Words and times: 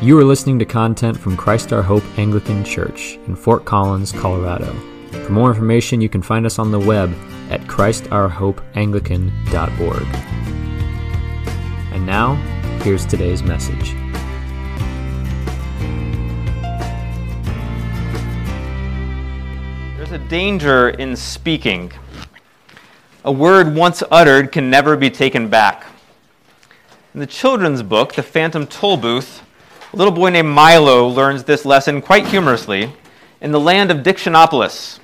You 0.00 0.16
are 0.16 0.24
listening 0.24 0.60
to 0.60 0.64
content 0.64 1.18
from 1.18 1.36
Christ 1.36 1.72
Our 1.72 1.82
Hope 1.82 2.04
Anglican 2.16 2.62
Church 2.62 3.18
in 3.26 3.34
Fort 3.34 3.64
Collins, 3.64 4.12
Colorado. 4.12 4.72
For 5.10 5.32
more 5.32 5.50
information, 5.50 6.00
you 6.00 6.08
can 6.08 6.22
find 6.22 6.46
us 6.46 6.60
on 6.60 6.70
the 6.70 6.78
web 6.78 7.12
at 7.50 7.62
christourhopeanglican.org. 7.62 10.06
And 11.92 12.06
now, 12.06 12.36
here's 12.84 13.04
today's 13.04 13.42
message. 13.42 13.96
There's 19.96 20.12
a 20.12 20.18
danger 20.28 20.90
in 20.90 21.16
speaking. 21.16 21.90
A 23.24 23.32
word 23.32 23.74
once 23.74 24.04
uttered 24.12 24.52
can 24.52 24.70
never 24.70 24.96
be 24.96 25.10
taken 25.10 25.48
back. 25.48 25.86
In 27.14 27.18
the 27.18 27.26
children's 27.26 27.82
book, 27.82 28.12
The 28.12 28.22
Phantom 28.22 28.64
Tollbooth, 28.64 29.40
a 29.92 29.96
little 29.96 30.12
boy 30.12 30.28
named 30.28 30.48
Milo 30.48 31.08
learns 31.08 31.44
this 31.44 31.64
lesson 31.64 32.02
quite 32.02 32.26
humorously 32.26 32.92
in 33.40 33.52
the 33.52 33.60
land 33.60 33.90
of 33.90 33.98
Dictionopolis 33.98 34.98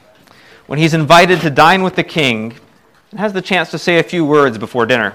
when 0.66 0.78
he's 0.78 0.92
invited 0.92 1.40
to 1.40 1.50
dine 1.50 1.82
with 1.82 1.96
the 1.96 2.04
king 2.04 2.54
and 3.10 3.18
has 3.18 3.32
the 3.32 3.40
chance 3.40 3.70
to 3.70 3.78
say 3.78 3.98
a 3.98 4.02
few 4.02 4.26
words 4.26 4.58
before 4.58 4.84
dinner. 4.84 5.14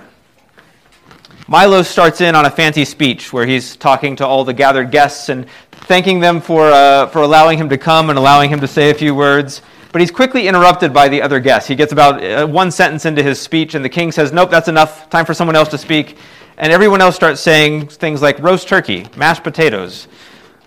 Milo 1.47 1.83
starts 1.83 2.21
in 2.21 2.33
on 2.35 2.45
a 2.45 2.49
fancy 2.49 2.85
speech 2.85 3.31
where 3.31 3.45
he's 3.45 3.75
talking 3.75 4.15
to 4.15 4.25
all 4.25 4.43
the 4.43 4.53
gathered 4.53 4.89
guests 4.89 5.29
and 5.29 5.47
thanking 5.71 6.19
them 6.19 6.41
for, 6.41 6.71
uh, 6.71 7.07
for 7.07 7.21
allowing 7.21 7.57
him 7.57 7.69
to 7.69 7.77
come 7.77 8.09
and 8.09 8.17
allowing 8.17 8.49
him 8.49 8.59
to 8.61 8.67
say 8.67 8.89
a 8.89 8.93
few 8.93 9.13
words. 9.13 9.61
But 9.91 10.01
he's 10.01 10.11
quickly 10.11 10.47
interrupted 10.47 10.93
by 10.93 11.09
the 11.09 11.21
other 11.21 11.39
guests. 11.39 11.67
He 11.67 11.75
gets 11.75 11.91
about 11.91 12.23
uh, 12.23 12.47
one 12.47 12.69
sentence 12.69 13.05
into 13.05 13.23
his 13.23 13.39
speech, 13.39 13.73
and 13.73 13.83
the 13.83 13.89
king 13.89 14.11
says, 14.11 14.31
Nope, 14.31 14.51
that's 14.51 14.67
enough. 14.67 15.09
Time 15.09 15.25
for 15.25 15.33
someone 15.33 15.55
else 15.55 15.69
to 15.69 15.79
speak. 15.79 16.17
And 16.59 16.73
everyone 16.73 16.99
else 16.99 17.15
starts 17.15 17.39
saying 17.39 17.87
things 17.87 18.21
like 18.21 18.37
roast 18.39 18.67
turkey, 18.67 19.07
mashed 19.15 19.43
potatoes, 19.43 20.09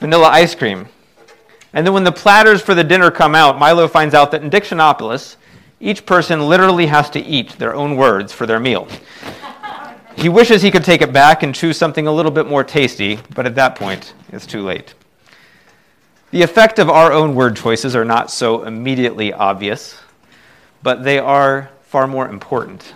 vanilla 0.01 0.29
ice 0.29 0.55
cream. 0.55 0.87
And 1.75 1.87
then 1.87 1.93
when 1.93 2.05
the 2.05 2.13
platters 2.13 2.63
for 2.63 2.75
the 2.75 2.83
dinner 2.83 3.11
come 3.11 3.35
out, 3.35 3.59
Milo 3.59 3.87
finds 3.87 4.15
out 4.15 4.31
that 4.31 4.43
in 4.43 4.49
Dictionopolis, 4.49 5.37
each 5.81 6.07
person 6.07 6.49
literally 6.49 6.87
has 6.87 7.11
to 7.11 7.21
eat 7.21 7.59
their 7.59 7.75
own 7.75 7.97
words 7.97 8.33
for 8.33 8.47
their 8.47 8.59
meal. 8.59 8.89
he 10.17 10.31
wishes 10.31 10.63
he 10.63 10.71
could 10.71 10.85
take 10.85 11.03
it 11.03 11.13
back 11.13 11.43
and 11.43 11.55
choose 11.55 11.77
something 11.77 12.07
a 12.07 12.13
little 12.13 12.33
bit 12.33 12.47
more 12.47 12.65
tasty, 12.65 13.19
but 13.35 13.45
at 13.45 13.55
that 13.57 13.77
point, 13.77 14.15
it's 14.33 14.47
too 14.47 14.63
late. 14.63 14.95
The 16.31 16.41
effect 16.41 16.79
of 16.79 16.89
our 16.89 17.13
own 17.13 17.35
word 17.35 17.55
choices 17.55 17.95
are 17.95 18.05
not 18.07 18.31
so 18.31 18.65
immediately 18.65 19.35
obvious, 19.35 19.99
but 20.83 21.05
they 21.05 21.19
are 21.19 21.69
far 21.83 22.07
more 22.07 22.29
important. 22.29 22.95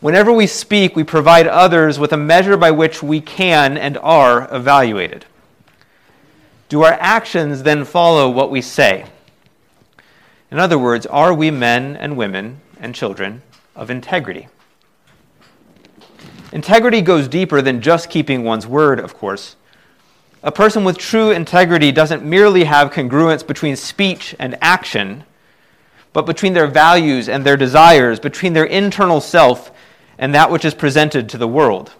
Whenever 0.00 0.30
we 0.30 0.46
speak, 0.46 0.94
we 0.94 1.04
provide 1.04 1.46
others 1.46 1.98
with 1.98 2.12
a 2.12 2.16
measure 2.16 2.56
by 2.56 2.70
which 2.70 3.02
we 3.02 3.20
can 3.20 3.78
and 3.78 3.96
are 3.98 4.46
evaluated. 4.54 5.24
Do 6.68 6.82
our 6.82 6.92
actions 6.92 7.62
then 7.62 7.84
follow 7.84 8.28
what 8.28 8.50
we 8.50 8.60
say? 8.60 9.06
In 10.50 10.58
other 10.58 10.78
words, 10.78 11.06
are 11.06 11.32
we 11.32 11.50
men 11.50 11.96
and 11.96 12.16
women 12.16 12.60
and 12.78 12.94
children 12.94 13.42
of 13.74 13.90
integrity? 13.90 14.48
Integrity 16.52 17.00
goes 17.00 17.26
deeper 17.26 17.62
than 17.62 17.80
just 17.80 18.10
keeping 18.10 18.44
one's 18.44 18.66
word, 18.66 19.00
of 19.00 19.14
course. 19.14 19.56
A 20.42 20.52
person 20.52 20.84
with 20.84 20.98
true 20.98 21.30
integrity 21.30 21.90
doesn't 21.90 22.22
merely 22.22 22.64
have 22.64 22.92
congruence 22.92 23.44
between 23.44 23.76
speech 23.76 24.34
and 24.38 24.56
action, 24.60 25.24
but 26.12 26.26
between 26.26 26.52
their 26.52 26.66
values 26.66 27.28
and 27.28 27.44
their 27.44 27.56
desires, 27.56 28.20
between 28.20 28.52
their 28.52 28.64
internal 28.64 29.20
self 29.20 29.72
and 30.18 30.34
that 30.34 30.50
which 30.50 30.64
is 30.64 30.74
presented 30.74 31.28
to 31.28 31.38
the 31.38 31.48
world. 31.48 31.92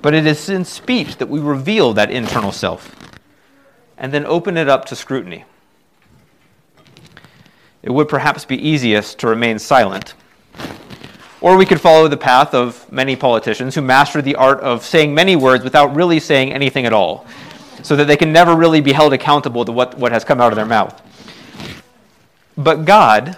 But 0.00 0.14
it 0.14 0.26
is 0.26 0.48
in 0.48 0.64
speech 0.64 1.16
that 1.18 1.28
we 1.28 1.40
reveal 1.40 1.92
that 1.94 2.10
internal 2.10 2.52
self 2.52 2.94
and 3.96 4.12
then 4.12 4.26
open 4.26 4.56
it 4.56 4.68
up 4.68 4.84
to 4.86 4.96
scrutiny. 4.96 5.44
It 7.82 7.90
would 7.90 8.08
perhaps 8.08 8.44
be 8.44 8.56
easiest 8.56 9.18
to 9.20 9.28
remain 9.28 9.58
silent. 9.58 10.14
Or 11.40 11.56
we 11.56 11.66
could 11.66 11.80
follow 11.80 12.06
the 12.06 12.16
path 12.16 12.54
of 12.54 12.90
many 12.92 13.16
politicians 13.16 13.74
who 13.74 13.82
master 13.82 14.22
the 14.22 14.36
art 14.36 14.60
of 14.60 14.84
saying 14.84 15.14
many 15.14 15.34
words 15.34 15.64
without 15.64 15.94
really 15.94 16.20
saying 16.20 16.52
anything 16.52 16.86
at 16.86 16.92
all, 16.92 17.26
so 17.82 17.96
that 17.96 18.04
they 18.06 18.16
can 18.16 18.32
never 18.32 18.54
really 18.54 18.80
be 18.80 18.92
held 18.92 19.12
accountable 19.12 19.64
to 19.64 19.72
what, 19.72 19.98
what 19.98 20.12
has 20.12 20.22
come 20.24 20.40
out 20.40 20.52
of 20.52 20.56
their 20.56 20.66
mouth. 20.66 21.00
But 22.56 22.84
God, 22.84 23.36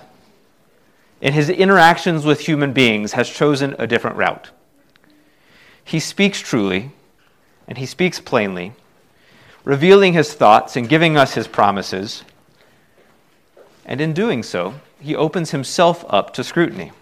in 1.25 1.33
his 1.33 1.49
interactions 1.49 2.27
with 2.27 2.41
human 2.41 2.75
beings, 2.75 3.15
has 3.15 3.31
chosen 3.31 3.75
a 3.79 3.87
different 3.87 4.19
route. 4.19 4.51
He 5.83 5.99
speaks 5.99 6.39
truly, 6.39 6.91
and 7.67 7.79
he 7.79 7.87
speaks 7.87 8.21
plainly, 8.21 8.75
revealing 9.65 10.13
his 10.13 10.35
thoughts 10.35 10.77
and 10.77 10.87
giving 10.87 11.17
us 11.17 11.33
his 11.33 11.49
promises. 11.49 12.25
And 13.87 14.03
in 14.03 14.13
doing 14.13 14.43
so, 14.43 14.75
he 15.01 15.17
opens 15.17 15.51
himself 15.51 16.05
up 16.11 16.35
to 16.35 16.45
scrutiny. 16.45 16.93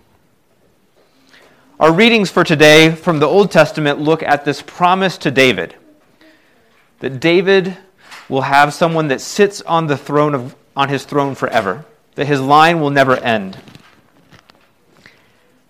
Our 1.80 1.92
readings 1.92 2.30
for 2.30 2.44
today 2.44 2.94
from 2.94 3.18
the 3.18 3.26
Old 3.26 3.50
Testament 3.50 3.98
look 3.98 4.22
at 4.22 4.44
this 4.44 4.62
promise 4.62 5.18
to 5.18 5.32
David 5.32 5.74
that 7.00 7.18
David 7.18 7.76
will 8.28 8.42
have 8.42 8.72
someone 8.72 9.08
that 9.08 9.20
sits 9.20 9.62
on 9.62 9.88
the 9.88 9.96
throne 9.96 10.32
of 10.36 10.54
on 10.76 10.88
his 10.88 11.04
throne 11.04 11.34
forever, 11.34 11.84
that 12.14 12.28
his 12.28 12.40
line 12.40 12.80
will 12.80 12.90
never 12.90 13.16
end. 13.16 13.58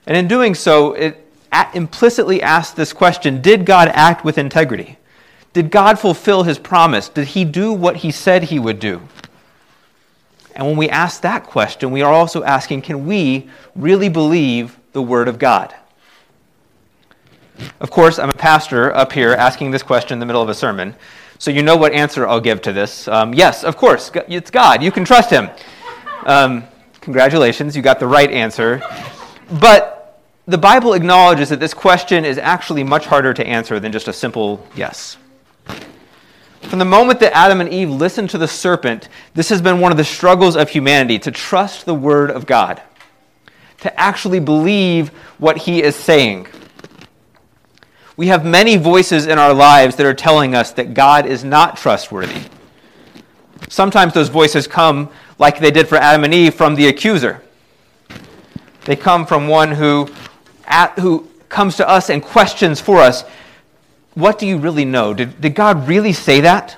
And 0.06 0.16
in 0.16 0.28
doing 0.28 0.54
so, 0.54 0.92
it 0.94 1.24
implicitly 1.74 2.42
asks 2.42 2.74
this 2.74 2.92
question 2.92 3.40
Did 3.40 3.64
God 3.64 3.88
act 3.88 4.24
with 4.24 4.38
integrity? 4.38 4.98
Did 5.52 5.70
God 5.70 5.98
fulfill 5.98 6.44
his 6.44 6.58
promise? 6.58 7.08
Did 7.08 7.28
he 7.28 7.44
do 7.44 7.72
what 7.72 7.96
he 7.96 8.10
said 8.10 8.44
he 8.44 8.58
would 8.58 8.78
do? 8.78 9.02
And 10.54 10.66
when 10.66 10.76
we 10.76 10.88
ask 10.88 11.22
that 11.22 11.44
question, 11.44 11.90
we 11.90 12.02
are 12.02 12.12
also 12.12 12.42
asking 12.42 12.82
can 12.82 13.06
we 13.06 13.48
really 13.74 14.08
believe 14.08 14.78
the 14.92 15.02
Word 15.02 15.28
of 15.28 15.38
God? 15.38 15.74
Of 17.80 17.90
course, 17.90 18.18
I'm 18.18 18.30
a 18.30 18.34
pastor 18.34 18.94
up 18.94 19.12
here 19.12 19.32
asking 19.32 19.70
this 19.70 19.82
question 19.82 20.14
in 20.14 20.20
the 20.20 20.26
middle 20.26 20.42
of 20.42 20.48
a 20.48 20.54
sermon, 20.54 20.94
so 21.38 21.50
you 21.50 21.62
know 21.62 21.76
what 21.76 21.92
answer 21.92 22.26
I'll 22.26 22.40
give 22.40 22.60
to 22.62 22.72
this. 22.72 23.08
Um, 23.08 23.34
yes, 23.34 23.62
of 23.62 23.76
course, 23.76 24.10
it's 24.28 24.50
God. 24.50 24.82
You 24.82 24.90
can 24.90 25.04
trust 25.04 25.30
Him. 25.30 25.50
Um, 26.24 26.64
congratulations, 27.00 27.76
you 27.76 27.82
got 27.82 27.98
the 27.98 28.06
right 28.06 28.30
answer. 28.30 28.80
But 29.60 30.20
the 30.46 30.58
Bible 30.58 30.94
acknowledges 30.94 31.50
that 31.50 31.60
this 31.60 31.74
question 31.74 32.24
is 32.24 32.38
actually 32.38 32.82
much 32.82 33.06
harder 33.06 33.34
to 33.34 33.46
answer 33.46 33.78
than 33.78 33.92
just 33.92 34.08
a 34.08 34.12
simple 34.12 34.66
yes. 34.74 35.18
From 36.62 36.78
the 36.78 36.84
moment 36.84 37.20
that 37.20 37.36
Adam 37.36 37.60
and 37.60 37.68
Eve 37.68 37.90
listened 37.90 38.30
to 38.30 38.38
the 38.38 38.48
serpent, 38.48 39.08
this 39.34 39.48
has 39.50 39.60
been 39.60 39.80
one 39.80 39.92
of 39.92 39.98
the 39.98 40.04
struggles 40.04 40.56
of 40.56 40.70
humanity 40.70 41.18
to 41.18 41.30
trust 41.30 41.84
the 41.84 41.94
Word 41.94 42.30
of 42.30 42.46
God, 42.46 42.80
to 43.80 44.00
actually 44.00 44.40
believe 44.40 45.08
what 45.38 45.58
He 45.58 45.82
is 45.82 45.96
saying. 45.96 46.46
We 48.16 48.28
have 48.28 48.44
many 48.44 48.76
voices 48.76 49.26
in 49.26 49.38
our 49.38 49.52
lives 49.52 49.96
that 49.96 50.06
are 50.06 50.14
telling 50.14 50.54
us 50.54 50.72
that 50.72 50.94
God 50.94 51.26
is 51.26 51.44
not 51.44 51.76
trustworthy. 51.76 52.42
Sometimes 53.68 54.14
those 54.14 54.28
voices 54.28 54.66
come, 54.66 55.10
like 55.38 55.58
they 55.58 55.70
did 55.70 55.88
for 55.88 55.96
Adam 55.96 56.24
and 56.24 56.32
Eve, 56.32 56.54
from 56.54 56.74
the 56.74 56.86
accuser. 56.86 57.42
They 58.84 58.96
come 58.96 59.26
from 59.26 59.48
one 59.48 59.70
who, 59.72 60.08
at, 60.64 60.98
who 60.98 61.28
comes 61.48 61.76
to 61.76 61.88
us 61.88 62.10
and 62.10 62.22
questions 62.22 62.80
for 62.80 62.98
us 62.98 63.24
what 64.14 64.38
do 64.38 64.46
you 64.46 64.58
really 64.58 64.84
know? 64.84 65.14
Did, 65.14 65.40
did 65.40 65.54
God 65.54 65.88
really 65.88 66.12
say 66.12 66.40
that? 66.40 66.76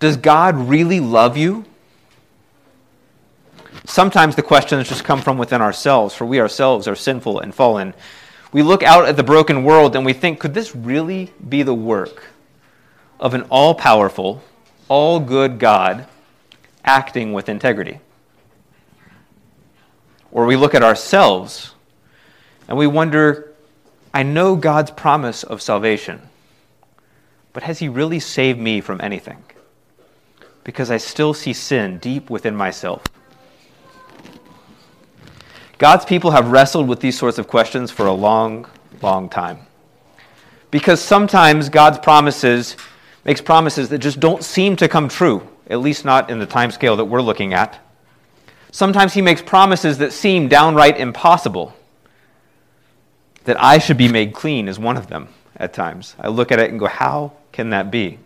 Does 0.00 0.16
God 0.16 0.56
really 0.56 1.00
love 1.00 1.36
you? 1.36 1.64
Sometimes 3.84 4.36
the 4.36 4.42
questions 4.42 4.88
just 4.88 5.04
come 5.04 5.20
from 5.20 5.38
within 5.38 5.60
ourselves, 5.60 6.14
for 6.14 6.26
we 6.26 6.40
ourselves 6.40 6.86
are 6.86 6.94
sinful 6.94 7.40
and 7.40 7.54
fallen. 7.54 7.94
We 8.52 8.62
look 8.62 8.82
out 8.82 9.06
at 9.06 9.16
the 9.16 9.22
broken 9.22 9.64
world 9.64 9.96
and 9.96 10.04
we 10.04 10.12
think, 10.12 10.40
could 10.40 10.54
this 10.54 10.76
really 10.76 11.32
be 11.48 11.62
the 11.62 11.74
work 11.74 12.24
of 13.18 13.34
an 13.34 13.42
all 13.42 13.74
powerful, 13.74 14.42
all 14.88 15.20
good 15.20 15.58
God 15.58 16.06
acting 16.84 17.32
with 17.32 17.48
integrity? 17.48 18.00
Or 20.32 20.46
we 20.46 20.56
look 20.56 20.74
at 20.74 20.82
ourselves 20.82 21.74
and 22.66 22.76
we 22.76 22.86
wonder, 22.86 23.52
I 24.12 24.22
know 24.22 24.56
God's 24.56 24.90
promise 24.90 25.44
of 25.44 25.62
salvation, 25.62 26.22
but 27.52 27.62
has 27.62 27.78
He 27.78 27.88
really 27.88 28.18
saved 28.18 28.58
me 28.58 28.80
from 28.80 29.00
anything? 29.00 29.44
Because 30.64 30.90
I 30.90 30.96
still 30.96 31.34
see 31.34 31.52
sin 31.52 31.98
deep 31.98 32.30
within 32.30 32.56
myself. 32.56 33.02
God's 35.76 36.04
people 36.04 36.30
have 36.30 36.50
wrestled 36.50 36.88
with 36.88 37.00
these 37.00 37.18
sorts 37.18 37.38
of 37.38 37.48
questions 37.48 37.90
for 37.90 38.06
a 38.06 38.12
long, 38.12 38.66
long 39.02 39.28
time. 39.28 39.58
Because 40.70 41.00
sometimes 41.00 41.68
God's 41.68 41.98
promises 41.98 42.76
makes 43.24 43.40
promises 43.40 43.88
that 43.90 43.98
just 43.98 44.18
don't 44.18 44.42
seem 44.42 44.76
to 44.76 44.88
come 44.88 45.08
true, 45.08 45.46
at 45.68 45.80
least 45.80 46.04
not 46.04 46.30
in 46.30 46.38
the 46.38 46.46
time 46.46 46.70
scale 46.70 46.96
that 46.96 47.04
we're 47.04 47.20
looking 47.20 47.52
at. 47.52 47.81
Sometimes 48.72 49.14
he 49.14 49.22
makes 49.22 49.40
promises 49.40 49.98
that 49.98 50.12
seem 50.12 50.48
downright 50.48 50.98
impossible 50.98 51.76
that 53.44 53.62
I 53.62 53.78
should 53.78 53.96
be 53.96 54.08
made 54.08 54.32
clean 54.34 54.66
is 54.66 54.78
one 54.78 54.96
of 54.96 55.06
them. 55.06 55.28
at 55.56 55.72
times. 55.72 56.16
I 56.18 56.28
look 56.28 56.50
at 56.50 56.58
it 56.58 56.70
and 56.70 56.80
go, 56.80 56.86
how 56.86 57.32
can 57.52 57.70
that 57.70 57.90
be? 57.90 58.18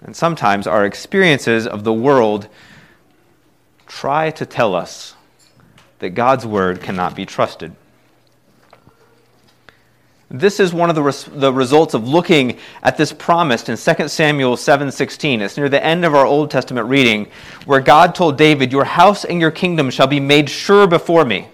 And 0.00 0.16
sometimes 0.16 0.66
our 0.66 0.84
experiences 0.84 1.66
of 1.66 1.84
the 1.84 1.92
world 1.92 2.48
try 3.86 4.30
to 4.32 4.44
tell 4.44 4.74
us 4.74 5.14
that 6.00 6.10
God's 6.10 6.44
word 6.44 6.80
cannot 6.80 7.14
be 7.14 7.24
trusted. 7.24 7.76
This 10.34 10.60
is 10.60 10.72
one 10.72 10.88
of 10.88 10.96
the, 10.96 11.02
res- 11.02 11.24
the 11.24 11.52
results 11.52 11.92
of 11.92 12.08
looking 12.08 12.56
at 12.82 12.96
this 12.96 13.12
promise 13.12 13.68
in 13.68 13.76
2 13.76 14.08
Samuel 14.08 14.56
7:16. 14.56 15.42
It's 15.42 15.58
near 15.58 15.68
the 15.68 15.84
end 15.84 16.06
of 16.06 16.14
our 16.14 16.24
Old 16.24 16.50
Testament 16.50 16.88
reading 16.88 17.28
where 17.66 17.80
God 17.80 18.14
told 18.14 18.38
David, 18.38 18.72
"Your 18.72 18.84
house 18.84 19.26
and 19.26 19.42
your 19.42 19.50
kingdom 19.50 19.90
shall 19.90 20.06
be 20.06 20.20
made 20.20 20.48
sure 20.48 20.86
before 20.86 21.26
me. 21.26 21.48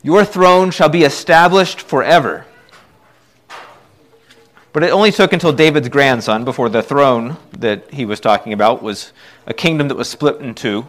Your 0.00 0.24
throne 0.24 0.70
shall 0.70 0.88
be 0.88 1.02
established 1.02 1.80
forever." 1.80 2.46
But 4.72 4.84
it 4.84 4.92
only 4.92 5.10
took 5.10 5.32
until 5.32 5.52
David's 5.52 5.88
grandson 5.88 6.44
before 6.44 6.68
the 6.68 6.82
throne 6.82 7.36
that 7.58 7.92
he 7.92 8.04
was 8.04 8.20
talking 8.20 8.52
about 8.52 8.80
was 8.80 9.12
a 9.44 9.52
kingdom 9.52 9.88
that 9.88 9.96
was 9.96 10.08
split 10.08 10.40
in 10.40 10.54
two. 10.54 10.86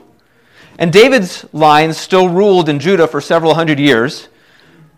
And 0.77 0.93
David's 0.93 1.43
line 1.53 1.91
still 1.93 2.29
ruled 2.29 2.69
in 2.69 2.79
Judah 2.79 3.07
for 3.07 3.19
several 3.19 3.55
hundred 3.55 3.79
years. 3.79 4.27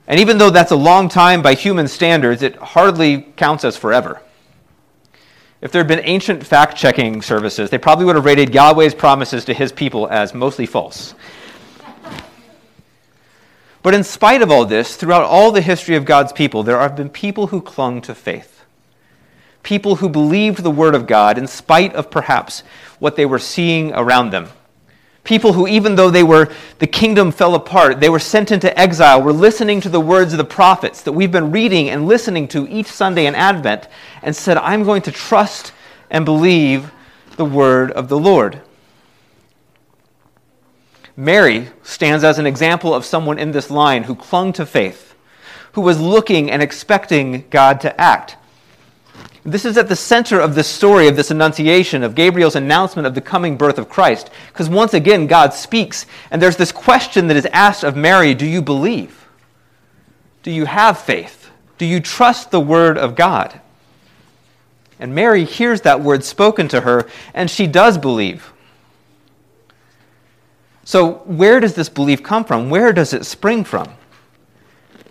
And 0.07 0.19
even 0.19 0.37
though 0.37 0.49
that's 0.49 0.71
a 0.71 0.75
long 0.75 1.09
time 1.09 1.41
by 1.41 1.53
human 1.53 1.87
standards, 1.87 2.41
it 2.41 2.55
hardly 2.55 3.21
counts 3.21 3.63
as 3.63 3.77
forever. 3.77 4.21
If 5.61 5.71
there 5.71 5.79
had 5.79 5.87
been 5.87 6.01
ancient 6.03 6.45
fact 6.45 6.75
checking 6.75 7.21
services, 7.21 7.69
they 7.69 7.77
probably 7.77 8.05
would 8.05 8.15
have 8.15 8.25
rated 8.25 8.53
Yahweh's 8.53 8.95
promises 8.95 9.45
to 9.45 9.53
his 9.53 9.71
people 9.71 10.07
as 10.07 10.33
mostly 10.33 10.65
false. 10.65 11.13
But 13.83 13.93
in 13.93 14.03
spite 14.03 14.41
of 14.41 14.51
all 14.51 14.65
this, 14.65 14.95
throughout 14.95 15.23
all 15.23 15.51
the 15.51 15.61
history 15.61 15.95
of 15.95 16.05
God's 16.05 16.33
people, 16.33 16.63
there 16.63 16.79
have 16.79 16.95
been 16.95 17.09
people 17.09 17.47
who 17.47 17.61
clung 17.61 18.01
to 18.01 18.15
faith. 18.15 18.63
People 19.63 19.97
who 19.97 20.09
believed 20.09 20.63
the 20.63 20.71
word 20.71 20.95
of 20.95 21.07
God 21.07 21.37
in 21.37 21.47
spite 21.47 21.93
of 21.93 22.09
perhaps 22.09 22.63
what 22.99 23.15
they 23.15 23.25
were 23.25 23.39
seeing 23.39 23.93
around 23.93 24.31
them. 24.31 24.49
People 25.23 25.53
who, 25.53 25.67
even 25.67 25.95
though 25.95 26.09
they 26.09 26.23
were, 26.23 26.51
the 26.79 26.87
kingdom 26.87 27.31
fell 27.31 27.53
apart, 27.53 27.99
they 27.99 28.09
were 28.09 28.19
sent 28.19 28.51
into 28.51 28.77
exile, 28.79 29.21
were 29.21 29.31
listening 29.31 29.79
to 29.81 29.89
the 29.89 29.99
words 29.99 30.33
of 30.33 30.37
the 30.37 30.43
prophets 30.43 31.03
that 31.03 31.11
we've 31.11 31.31
been 31.31 31.51
reading 31.51 31.89
and 31.89 32.07
listening 32.07 32.47
to 32.49 32.67
each 32.67 32.87
Sunday 32.87 33.27
in 33.27 33.35
Advent, 33.35 33.87
and 34.23 34.35
said, 34.35 34.57
I'm 34.57 34.83
going 34.83 35.03
to 35.03 35.11
trust 35.11 35.73
and 36.09 36.25
believe 36.25 36.91
the 37.37 37.45
word 37.45 37.91
of 37.91 38.09
the 38.09 38.17
Lord. 38.17 38.61
Mary 41.15 41.67
stands 41.83 42.23
as 42.23 42.39
an 42.39 42.47
example 42.47 42.93
of 42.93 43.05
someone 43.05 43.37
in 43.37 43.51
this 43.51 43.69
line 43.69 44.03
who 44.03 44.15
clung 44.15 44.51
to 44.53 44.65
faith, 44.65 45.13
who 45.73 45.81
was 45.81 45.99
looking 45.99 46.49
and 46.49 46.63
expecting 46.63 47.45
God 47.49 47.79
to 47.81 48.01
act. 48.01 48.37
This 49.43 49.65
is 49.65 49.77
at 49.77 49.89
the 49.89 49.95
center 49.95 50.39
of 50.39 50.53
the 50.53 50.63
story 50.63 51.07
of 51.07 51.15
this 51.15 51.31
annunciation, 51.31 52.03
of 52.03 52.13
Gabriel's 52.13 52.55
announcement 52.55 53.07
of 53.07 53.15
the 53.15 53.21
coming 53.21 53.57
birth 53.57 53.79
of 53.79 53.89
Christ. 53.89 54.29
Because 54.47 54.69
once 54.69 54.93
again, 54.93 55.25
God 55.25 55.53
speaks, 55.53 56.05
and 56.29 56.41
there's 56.41 56.57
this 56.57 56.71
question 56.71 57.27
that 57.27 57.37
is 57.37 57.47
asked 57.47 57.83
of 57.83 57.95
Mary 57.95 58.35
Do 58.35 58.45
you 58.45 58.61
believe? 58.61 59.27
Do 60.43 60.51
you 60.51 60.65
have 60.65 60.99
faith? 60.99 61.49
Do 61.79 61.85
you 61.85 61.99
trust 61.99 62.51
the 62.51 62.59
word 62.59 62.97
of 62.97 63.15
God? 63.15 63.59
And 64.99 65.15
Mary 65.15 65.45
hears 65.45 65.81
that 65.81 66.01
word 66.01 66.23
spoken 66.23 66.67
to 66.67 66.81
her, 66.81 67.09
and 67.33 67.49
she 67.49 67.65
does 67.65 67.97
believe. 67.97 68.53
So, 70.83 71.13
where 71.25 71.59
does 71.59 71.73
this 71.73 71.89
belief 71.89 72.21
come 72.21 72.43
from? 72.45 72.69
Where 72.69 72.93
does 72.93 73.13
it 73.13 73.25
spring 73.25 73.63
from? 73.63 73.89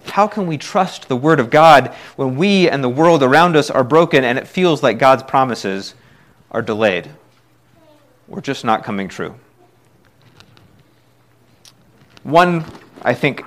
How 0.06 0.26
can 0.26 0.46
we 0.46 0.58
trust 0.58 1.08
the 1.08 1.16
Word 1.16 1.40
of 1.40 1.50
God 1.50 1.94
when 2.16 2.36
we 2.36 2.68
and 2.68 2.82
the 2.82 2.88
world 2.88 3.22
around 3.22 3.56
us 3.56 3.70
are 3.70 3.84
broken 3.84 4.24
and 4.24 4.38
it 4.38 4.48
feels 4.48 4.82
like 4.82 4.98
God's 4.98 5.22
promises 5.22 5.94
are 6.50 6.62
delayed 6.62 7.10
or 8.28 8.40
just 8.40 8.64
not 8.64 8.82
coming 8.82 9.08
true? 9.08 9.34
One, 12.22 12.64
I 13.02 13.14
think, 13.14 13.44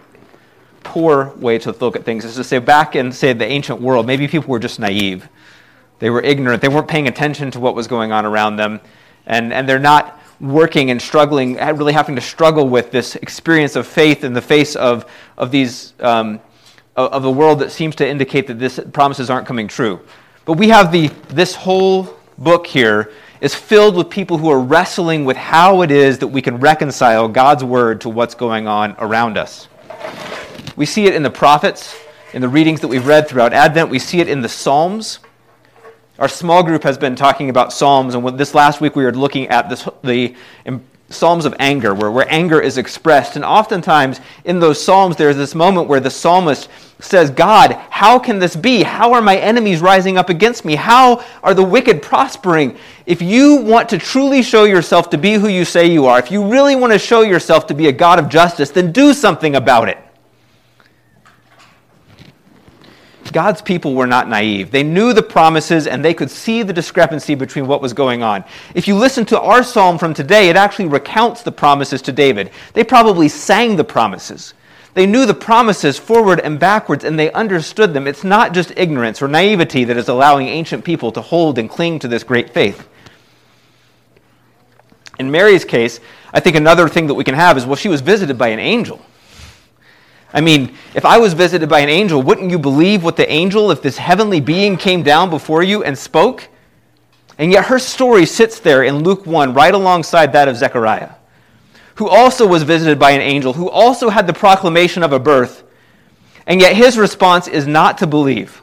poor 0.83 1.33
way 1.37 1.57
to 1.59 1.71
look 1.71 1.95
at 1.95 2.03
things 2.05 2.25
is 2.25 2.35
to 2.35 2.43
say 2.43 2.59
back 2.59 2.95
in, 2.95 3.11
say, 3.11 3.33
the 3.33 3.45
ancient 3.45 3.81
world, 3.81 4.05
maybe 4.05 4.27
people 4.27 4.49
were 4.49 4.59
just 4.59 4.79
naive. 4.79 5.27
They 5.99 6.09
were 6.09 6.21
ignorant. 6.21 6.61
They 6.61 6.69
weren't 6.69 6.87
paying 6.87 7.07
attention 7.07 7.51
to 7.51 7.59
what 7.59 7.75
was 7.75 7.87
going 7.87 8.11
on 8.11 8.25
around 8.25 8.57
them. 8.57 8.81
And, 9.25 9.53
and 9.53 9.69
they're 9.69 9.79
not 9.79 10.19
working 10.39 10.91
and 10.91 11.01
struggling, 11.01 11.55
really 11.55 11.93
having 11.93 12.15
to 12.15 12.21
struggle 12.21 12.67
with 12.67 12.91
this 12.91 13.15
experience 13.17 13.75
of 13.75 13.87
faith 13.87 14.23
in 14.23 14.33
the 14.33 14.41
face 14.41 14.75
of, 14.75 15.05
of 15.37 15.51
these 15.51 15.93
um, 15.99 16.39
of 16.95 17.25
a 17.25 17.31
world 17.31 17.59
that 17.59 17.71
seems 17.71 17.95
to 17.95 18.07
indicate 18.07 18.47
that 18.47 18.59
these 18.59 18.79
promises 18.91 19.29
aren't 19.29 19.47
coming 19.47 19.67
true. 19.67 19.99
But 20.45 20.53
we 20.53 20.69
have 20.69 20.91
the 20.91 21.07
this 21.29 21.55
whole 21.55 22.17
book 22.37 22.67
here 22.67 23.11
is 23.41 23.53
filled 23.53 23.95
with 23.95 24.09
people 24.09 24.37
who 24.37 24.49
are 24.49 24.59
wrestling 24.59 25.25
with 25.25 25.37
how 25.37 25.81
it 25.81 25.91
is 25.91 26.19
that 26.19 26.27
we 26.27 26.41
can 26.41 26.57
reconcile 26.57 27.27
God's 27.27 27.63
word 27.63 28.01
to 28.01 28.09
what's 28.09 28.35
going 28.35 28.67
on 28.67 28.95
around 28.99 29.37
us. 29.37 29.67
We 30.75 30.85
see 30.85 31.05
it 31.05 31.13
in 31.13 31.23
the 31.23 31.29
prophets, 31.29 31.95
in 32.33 32.41
the 32.41 32.49
readings 32.49 32.79
that 32.81 32.87
we've 32.87 33.05
read 33.05 33.27
throughout 33.27 33.53
Advent. 33.53 33.89
We 33.89 33.99
see 33.99 34.21
it 34.21 34.29
in 34.29 34.41
the 34.41 34.49
Psalms. 34.49 35.19
Our 36.19 36.27
small 36.27 36.61
group 36.61 36.83
has 36.83 36.97
been 36.97 37.15
talking 37.15 37.49
about 37.49 37.73
Psalms, 37.73 38.13
and 38.13 38.37
this 38.37 38.53
last 38.53 38.81
week 38.81 38.95
we 38.95 39.03
were 39.03 39.13
looking 39.13 39.47
at 39.47 39.67
this, 39.67 39.87
the 40.03 40.35
Psalms 41.09 41.45
of 41.45 41.55
anger, 41.59 41.95
where, 41.95 42.11
where 42.11 42.31
anger 42.31 42.61
is 42.61 42.77
expressed. 42.77 43.35
And 43.35 43.43
oftentimes 43.43 44.19
in 44.45 44.59
those 44.59 44.83
Psalms, 44.83 45.15
there's 45.15 45.37
this 45.37 45.55
moment 45.55 45.87
where 45.87 45.99
the 45.99 46.11
psalmist 46.11 46.69
says, 46.99 47.31
God, 47.31 47.73
how 47.89 48.19
can 48.19 48.37
this 48.37 48.55
be? 48.55 48.83
How 48.83 49.13
are 49.13 49.21
my 49.21 49.37
enemies 49.37 49.81
rising 49.81 50.17
up 50.17 50.29
against 50.29 50.65
me? 50.65 50.75
How 50.75 51.23
are 51.41 51.55
the 51.55 51.63
wicked 51.63 52.03
prospering? 52.03 52.77
If 53.07 53.21
you 53.21 53.55
want 53.55 53.89
to 53.89 53.97
truly 53.97 54.43
show 54.43 54.65
yourself 54.65 55.09
to 55.11 55.17
be 55.17 55.33
who 55.33 55.47
you 55.47 55.65
say 55.65 55.87
you 55.87 56.05
are, 56.05 56.19
if 56.19 56.29
you 56.29 56.47
really 56.47 56.75
want 56.75 56.93
to 56.93 56.99
show 56.99 57.21
yourself 57.21 57.65
to 57.67 57.73
be 57.73 57.87
a 57.87 57.91
God 57.91 58.19
of 58.19 58.29
justice, 58.29 58.69
then 58.69 58.91
do 58.91 59.13
something 59.13 59.55
about 59.55 59.89
it. 59.89 59.97
God's 63.33 63.61
people 63.61 63.95
were 63.95 64.07
not 64.07 64.29
naive. 64.29 64.71
They 64.71 64.83
knew 64.83 65.11
the 65.11 65.23
promises 65.23 65.87
and 65.87 66.05
they 66.05 66.13
could 66.13 66.31
see 66.31 66.63
the 66.63 66.71
discrepancy 66.71 67.35
between 67.35 67.67
what 67.67 67.81
was 67.81 67.91
going 67.91 68.23
on. 68.23 68.45
If 68.75 68.87
you 68.87 68.95
listen 68.95 69.25
to 69.25 69.41
our 69.41 69.63
psalm 69.63 69.97
from 69.97 70.13
today, 70.13 70.49
it 70.49 70.55
actually 70.55 70.87
recounts 70.87 71.43
the 71.43 71.51
promises 71.51 72.01
to 72.03 72.11
David. 72.11 72.51
They 72.73 72.83
probably 72.83 73.27
sang 73.27 73.75
the 73.75 73.83
promises. 73.83 74.53
They 74.93 75.07
knew 75.07 75.25
the 75.25 75.33
promises 75.33 75.97
forward 75.97 76.39
and 76.39 76.59
backwards 76.59 77.03
and 77.03 77.17
they 77.17 77.31
understood 77.31 77.93
them. 77.93 78.07
It's 78.07 78.23
not 78.23 78.53
just 78.53 78.71
ignorance 78.77 79.21
or 79.21 79.27
naivety 79.27 79.83
that 79.85 79.97
is 79.97 80.07
allowing 80.07 80.47
ancient 80.47 80.85
people 80.85 81.11
to 81.13 81.21
hold 81.21 81.57
and 81.57 81.69
cling 81.69 81.99
to 81.99 82.07
this 82.07 82.23
great 82.23 82.51
faith. 82.51 82.87
In 85.17 85.31
Mary's 85.31 85.65
case, 85.65 85.99
I 86.31 86.39
think 86.39 86.55
another 86.55 86.87
thing 86.87 87.07
that 87.07 87.13
we 87.15 87.23
can 87.23 87.35
have 87.35 87.57
is 87.57 87.65
well, 87.65 87.75
she 87.75 87.89
was 87.89 88.01
visited 88.01 88.37
by 88.37 88.49
an 88.49 88.59
angel. 88.59 89.03
I 90.33 90.41
mean, 90.41 90.75
if 90.95 91.05
I 91.05 91.19
was 91.19 91.33
visited 91.33 91.69
by 91.69 91.79
an 91.81 91.89
angel, 91.89 92.21
wouldn't 92.21 92.49
you 92.49 92.57
believe 92.57 93.03
what 93.03 93.15
the 93.15 93.31
angel, 93.31 93.69
if 93.69 93.83
this 93.83 93.97
heavenly 93.97 94.41
being 94.41 94.77
came 94.77 95.03
down 95.03 95.29
before 95.29 95.61
you 95.61 95.83
and 95.83 95.95
spoke? 95.95 96.49
And 97.37 97.51
yet 97.51 97.65
her 97.65 97.77
story 97.77 98.25
sits 98.25 98.59
there 98.59 98.83
in 98.83 99.03
Luke 99.03 99.25
1, 99.25 99.53
right 99.53 99.73
alongside 99.73 100.33
that 100.33 100.47
of 100.47 100.57
Zechariah, 100.57 101.11
who 101.95 102.07
also 102.07 102.47
was 102.47 102.63
visited 102.63 102.97
by 102.97 103.11
an 103.11 103.21
angel, 103.21 103.53
who 103.53 103.69
also 103.69 104.09
had 104.09 104.25
the 104.25 104.33
proclamation 104.33 105.03
of 105.03 105.13
a 105.13 105.19
birth, 105.19 105.63
and 106.47 106.59
yet 106.59 106.75
his 106.75 106.97
response 106.97 107.47
is 107.47 107.67
not 107.67 107.99
to 107.99 108.07
believe. 108.07 108.61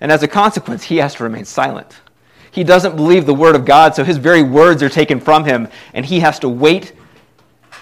And 0.00 0.12
as 0.12 0.22
a 0.22 0.28
consequence, 0.28 0.84
he 0.84 0.98
has 0.98 1.14
to 1.14 1.24
remain 1.24 1.44
silent. 1.44 1.96
He 2.50 2.64
doesn't 2.64 2.96
believe 2.96 3.26
the 3.26 3.34
word 3.34 3.54
of 3.54 3.64
God, 3.64 3.94
so 3.94 4.04
his 4.04 4.16
very 4.16 4.42
words 4.42 4.82
are 4.82 4.88
taken 4.88 5.20
from 5.20 5.44
him, 5.44 5.68
and 5.94 6.04
he 6.04 6.20
has 6.20 6.38
to 6.40 6.48
wait 6.48 6.92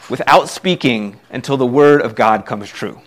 without 0.08 0.48
speaking 0.48 1.18
until 1.30 1.56
the 1.56 1.66
word 1.66 2.00
of 2.02 2.14
God 2.14 2.46
comes 2.46 2.68
true. 2.68 3.00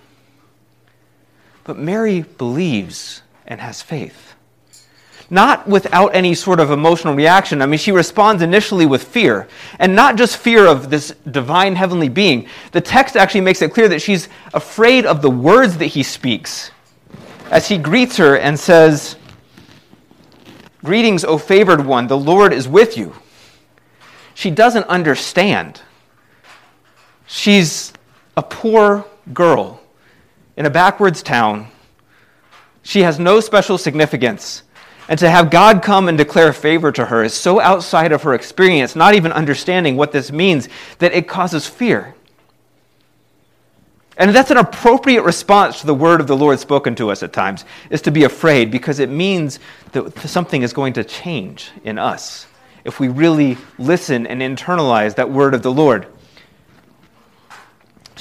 But 1.63 1.77
Mary 1.77 2.21
believes 2.21 3.21
and 3.45 3.61
has 3.61 3.81
faith. 3.81 4.33
Not 5.29 5.67
without 5.67 6.13
any 6.13 6.35
sort 6.35 6.59
of 6.59 6.71
emotional 6.71 7.15
reaction. 7.15 7.61
I 7.61 7.65
mean, 7.65 7.77
she 7.77 7.91
responds 7.91 8.41
initially 8.41 8.85
with 8.85 9.03
fear, 9.03 9.47
and 9.79 9.95
not 9.95 10.17
just 10.17 10.37
fear 10.37 10.67
of 10.67 10.89
this 10.89 11.13
divine 11.29 11.75
heavenly 11.75 12.09
being. 12.09 12.47
The 12.73 12.81
text 12.81 13.15
actually 13.15 13.41
makes 13.41 13.61
it 13.61 13.73
clear 13.73 13.87
that 13.87 14.01
she's 14.01 14.27
afraid 14.53 15.05
of 15.05 15.21
the 15.21 15.29
words 15.29 15.77
that 15.77 15.87
he 15.87 16.03
speaks 16.03 16.71
as 17.49 17.67
he 17.67 17.77
greets 17.77 18.17
her 18.17 18.37
and 18.37 18.59
says, 18.59 19.15
Greetings, 20.83 21.23
O 21.23 21.37
favored 21.37 21.85
one, 21.85 22.07
the 22.07 22.17
Lord 22.17 22.53
is 22.53 22.67
with 22.67 22.97
you. 22.97 23.13
She 24.33 24.49
doesn't 24.49 24.87
understand 24.87 25.81
She's 27.33 27.93
a 28.35 28.43
poor 28.43 29.05
girl 29.31 29.79
in 30.57 30.65
a 30.65 30.69
backwards 30.69 31.23
town. 31.23 31.67
She 32.83 33.03
has 33.03 33.19
no 33.19 33.39
special 33.39 33.77
significance. 33.77 34.63
And 35.07 35.17
to 35.17 35.29
have 35.29 35.49
God 35.49 35.81
come 35.81 36.09
and 36.09 36.17
declare 36.17 36.51
favor 36.51 36.91
to 36.91 37.05
her 37.05 37.23
is 37.23 37.33
so 37.33 37.61
outside 37.61 38.11
of 38.11 38.23
her 38.23 38.33
experience, 38.33 38.97
not 38.97 39.13
even 39.13 39.31
understanding 39.31 39.95
what 39.95 40.11
this 40.11 40.29
means, 40.29 40.67
that 40.99 41.13
it 41.13 41.29
causes 41.29 41.65
fear. 41.65 42.15
And 44.17 44.35
that's 44.35 44.51
an 44.51 44.57
appropriate 44.57 45.23
response 45.23 45.79
to 45.79 45.87
the 45.87 45.95
word 45.95 46.19
of 46.19 46.27
the 46.27 46.35
Lord 46.35 46.59
spoken 46.59 46.95
to 46.95 47.11
us 47.11 47.23
at 47.23 47.31
times, 47.31 47.63
is 47.89 48.01
to 48.01 48.11
be 48.11 48.25
afraid 48.25 48.71
because 48.71 48.99
it 48.99 49.09
means 49.09 49.59
that 49.93 50.19
something 50.19 50.63
is 50.63 50.73
going 50.73 50.91
to 50.93 51.05
change 51.05 51.71
in 51.85 51.97
us 51.97 52.45
if 52.83 52.99
we 52.99 53.07
really 53.07 53.57
listen 53.79 54.27
and 54.27 54.41
internalize 54.41 55.15
that 55.15 55.31
word 55.31 55.53
of 55.53 55.63
the 55.63 55.71
Lord. 55.71 56.07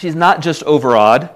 She's 0.00 0.14
not 0.14 0.40
just 0.40 0.62
overawed. 0.62 1.28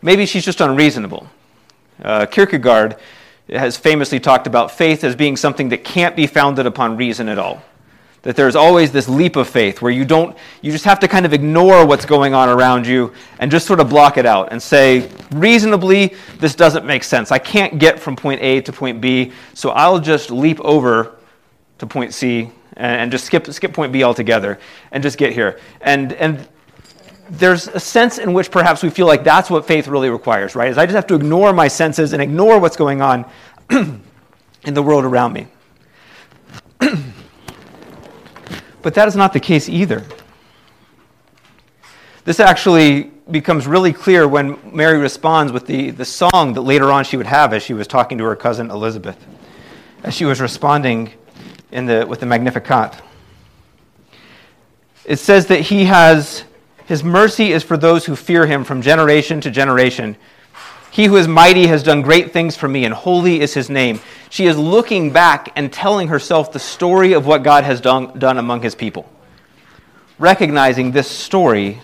Maybe 0.00 0.24
she's 0.24 0.46
just 0.46 0.62
unreasonable. 0.62 1.28
Uh, 2.02 2.24
Kierkegaard 2.24 2.96
has 3.50 3.76
famously 3.76 4.18
talked 4.18 4.46
about 4.46 4.70
faith 4.70 5.04
as 5.04 5.14
being 5.14 5.36
something 5.36 5.68
that 5.68 5.84
can't 5.84 6.16
be 6.16 6.26
founded 6.26 6.64
upon 6.64 6.96
reason 6.96 7.28
at 7.28 7.38
all 7.38 7.62
that 8.22 8.34
there's 8.34 8.56
always 8.56 8.92
this 8.92 9.10
leap 9.10 9.36
of 9.36 9.46
faith 9.46 9.82
where 9.82 9.92
you 9.92 10.06
don't 10.06 10.34
you 10.62 10.72
just 10.72 10.86
have 10.86 10.98
to 11.00 11.06
kind 11.06 11.26
of 11.26 11.34
ignore 11.34 11.86
what's 11.86 12.04
going 12.04 12.32
on 12.34 12.48
around 12.48 12.86
you 12.86 13.12
and 13.38 13.50
just 13.50 13.66
sort 13.66 13.78
of 13.78 13.88
block 13.88 14.16
it 14.16 14.26
out 14.26 14.48
and 14.50 14.60
say 14.60 15.08
reasonably 15.32 16.14
this 16.38 16.54
doesn't 16.54 16.84
make 16.84 17.04
sense 17.04 17.30
i 17.30 17.38
can't 17.38 17.78
get 17.78 17.98
from 17.98 18.16
point 18.16 18.40
a 18.42 18.60
to 18.60 18.72
point 18.72 19.00
b 19.00 19.32
so 19.54 19.70
i'll 19.70 20.00
just 20.00 20.30
leap 20.32 20.60
over 20.60 21.16
to 21.78 21.86
point 21.86 22.12
c 22.12 22.50
and, 22.78 23.10
just 23.10 23.26
skip 23.26 23.46
skip 23.48 23.72
point 23.72 23.92
b 23.92 24.02
altogether 24.02 24.58
and 24.92 25.02
just 25.02 25.18
get 25.18 25.32
here. 25.32 25.60
And 25.80 26.12
and 26.14 26.48
there's 27.30 27.68
a 27.68 27.80
sense 27.80 28.18
in 28.18 28.32
which 28.32 28.50
perhaps 28.50 28.82
we 28.82 28.88
feel 28.88 29.06
like 29.06 29.22
that's 29.24 29.50
what 29.50 29.66
faith 29.66 29.86
really 29.86 30.08
requires 30.08 30.54
right? 30.54 30.70
Is 30.70 30.78
i 30.78 30.86
just 30.86 30.96
have 30.96 31.06
to 31.08 31.14
ignore 31.14 31.52
my 31.52 31.68
senses 31.68 32.14
and 32.14 32.22
ignore 32.22 32.58
what's 32.58 32.76
going 32.76 33.02
on 33.02 33.26
in 33.70 34.74
the 34.74 34.82
world 34.82 35.04
around 35.04 35.32
me. 35.34 35.46
But 38.82 38.94
that 38.94 39.08
is 39.08 39.16
not 39.16 39.32
the 39.32 39.40
case 39.40 39.68
either. 39.68 40.04
This 42.24 42.40
actually 42.40 43.10
becomes 43.30 43.66
really 43.66 43.92
clear 43.92 44.26
when 44.26 44.58
Mary 44.74 44.98
responds 44.98 45.52
with 45.52 45.66
the, 45.66 45.90
the 45.90 46.04
song 46.04 46.54
that 46.54 46.62
later 46.62 46.90
on 46.90 47.04
she 47.04 47.16
would 47.16 47.26
have 47.26 47.52
as 47.52 47.62
she 47.62 47.74
was 47.74 47.86
talking 47.86 48.18
to 48.18 48.24
her 48.24 48.36
cousin 48.36 48.70
Elizabeth, 48.70 49.22
as 50.02 50.14
she 50.14 50.24
was 50.24 50.40
responding 50.40 51.12
in 51.72 51.86
the, 51.86 52.06
with 52.06 52.20
the 52.20 52.26
Magnificat. 52.26 53.00
It 55.04 55.18
says 55.18 55.46
that 55.46 55.60
he 55.60 55.84
has, 55.84 56.44
his 56.86 57.02
mercy 57.02 57.52
is 57.52 57.62
for 57.62 57.76
those 57.76 58.04
who 58.04 58.16
fear 58.16 58.46
him 58.46 58.64
from 58.64 58.82
generation 58.82 59.40
to 59.42 59.50
generation. 59.50 60.16
He 60.90 61.06
who 61.06 61.16
is 61.16 61.28
mighty 61.28 61.66
has 61.66 61.82
done 61.82 62.02
great 62.02 62.32
things 62.32 62.56
for 62.56 62.68
me, 62.68 62.84
and 62.84 62.94
holy 62.94 63.40
is 63.40 63.54
his 63.54 63.70
name. 63.70 64.00
She 64.30 64.46
is 64.46 64.56
looking 64.56 65.10
back 65.10 65.52
and 65.56 65.72
telling 65.72 66.08
herself 66.08 66.52
the 66.52 66.58
story 66.58 67.12
of 67.12 67.26
what 67.26 67.42
God 67.42 67.64
has 67.64 67.80
done, 67.80 68.18
done 68.18 68.38
among 68.38 68.62
his 68.62 68.74
people. 68.74 69.10
Recognizing 70.18 70.90
this 70.92 71.08
story 71.08 71.80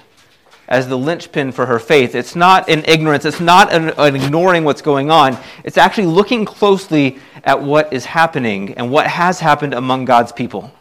as 0.68 0.88
the 0.88 0.96
linchpin 0.96 1.52
for 1.52 1.66
her 1.66 1.78
faith. 1.78 2.14
It's 2.14 2.34
not 2.34 2.68
an 2.68 2.84
ignorance, 2.86 3.24
it's 3.24 3.40
not 3.40 3.72
an, 3.72 3.90
an, 3.90 4.16
ignoring 4.16 4.64
what's 4.64 4.82
going 4.82 5.10
on. 5.10 5.38
It's 5.62 5.76
actually 5.76 6.06
looking 6.06 6.44
closely 6.44 7.18
at 7.44 7.62
what 7.62 7.92
is 7.92 8.06
happening 8.06 8.74
and 8.74 8.90
what 8.90 9.06
has 9.06 9.38
happened 9.38 9.74
among 9.74 10.06
God's 10.06 10.32
people. 10.32 10.72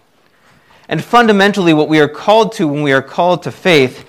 And 0.88 1.04
fundamentally, 1.04 1.74
what 1.74 1.90
we 1.90 2.00
are 2.00 2.08
called 2.08 2.54
to 2.54 2.68
when 2.68 2.84
we 2.84 2.94
are 2.94 3.02
called 3.02 3.44
to 3.44 3.52
faith 3.52 4.06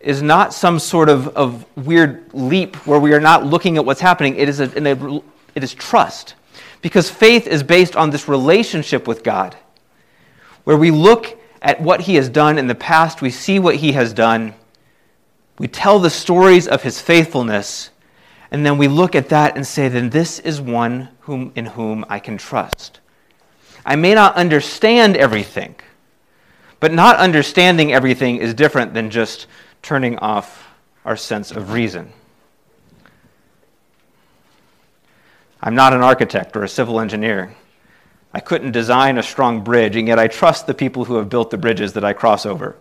is 0.00 0.22
not 0.22 0.52
some 0.54 0.78
sort 0.78 1.08
of, 1.08 1.28
of 1.36 1.64
weird 1.76 2.32
leap 2.32 2.76
where 2.86 2.98
we 2.98 3.12
are 3.12 3.20
not 3.20 3.44
looking 3.44 3.76
at 3.76 3.84
what's 3.84 4.00
happening. 4.00 4.36
It 4.36 4.48
is, 4.48 4.60
a, 4.60 4.64
a, 4.64 5.22
it 5.54 5.62
is 5.62 5.74
trust. 5.74 6.34
Because 6.82 7.10
faith 7.10 7.46
is 7.46 7.62
based 7.62 7.96
on 7.96 8.10
this 8.10 8.26
relationship 8.26 9.06
with 9.06 9.22
God, 9.22 9.56
where 10.64 10.76
we 10.76 10.90
look 10.90 11.38
at 11.60 11.80
what 11.80 12.00
He 12.00 12.14
has 12.14 12.28
done 12.28 12.58
in 12.58 12.66
the 12.66 12.74
past, 12.74 13.20
we 13.20 13.30
see 13.30 13.58
what 13.58 13.76
He 13.76 13.92
has 13.92 14.14
done, 14.14 14.54
we 15.58 15.68
tell 15.68 15.98
the 15.98 16.08
stories 16.08 16.66
of 16.66 16.82
His 16.82 17.00
faithfulness, 17.00 17.90
and 18.50 18.66
then 18.66 18.78
we 18.78 18.88
look 18.88 19.14
at 19.14 19.28
that 19.28 19.56
and 19.56 19.66
say, 19.66 19.88
then 19.88 20.10
this 20.10 20.38
is 20.40 20.60
one 20.60 21.08
whom, 21.20 21.52
in 21.54 21.66
whom 21.66 22.04
I 22.08 22.18
can 22.18 22.36
trust. 22.36 23.00
I 23.86 23.96
may 23.96 24.14
not 24.14 24.34
understand 24.34 25.16
everything, 25.16 25.76
but 26.80 26.92
not 26.92 27.16
understanding 27.16 27.92
everything 27.92 28.38
is 28.38 28.54
different 28.54 28.92
than 28.94 29.10
just 29.10 29.46
turning 29.82 30.18
off 30.18 30.68
our 31.04 31.16
sense 31.16 31.50
of 31.50 31.72
reason. 31.72 32.12
I'm 35.62 35.74
not 35.74 35.92
an 35.92 36.02
architect 36.02 36.56
or 36.56 36.64
a 36.64 36.68
civil 36.68 37.00
engineer. 37.00 37.54
I 38.32 38.40
couldn't 38.40 38.72
design 38.72 39.18
a 39.18 39.22
strong 39.22 39.62
bridge, 39.62 39.96
and 39.96 40.08
yet 40.08 40.18
I 40.18 40.28
trust 40.28 40.66
the 40.66 40.74
people 40.74 41.04
who 41.04 41.16
have 41.16 41.28
built 41.28 41.50
the 41.50 41.58
bridges 41.58 41.92
that 41.94 42.04
I 42.04 42.12
cross 42.12 42.46
over. 42.46 42.76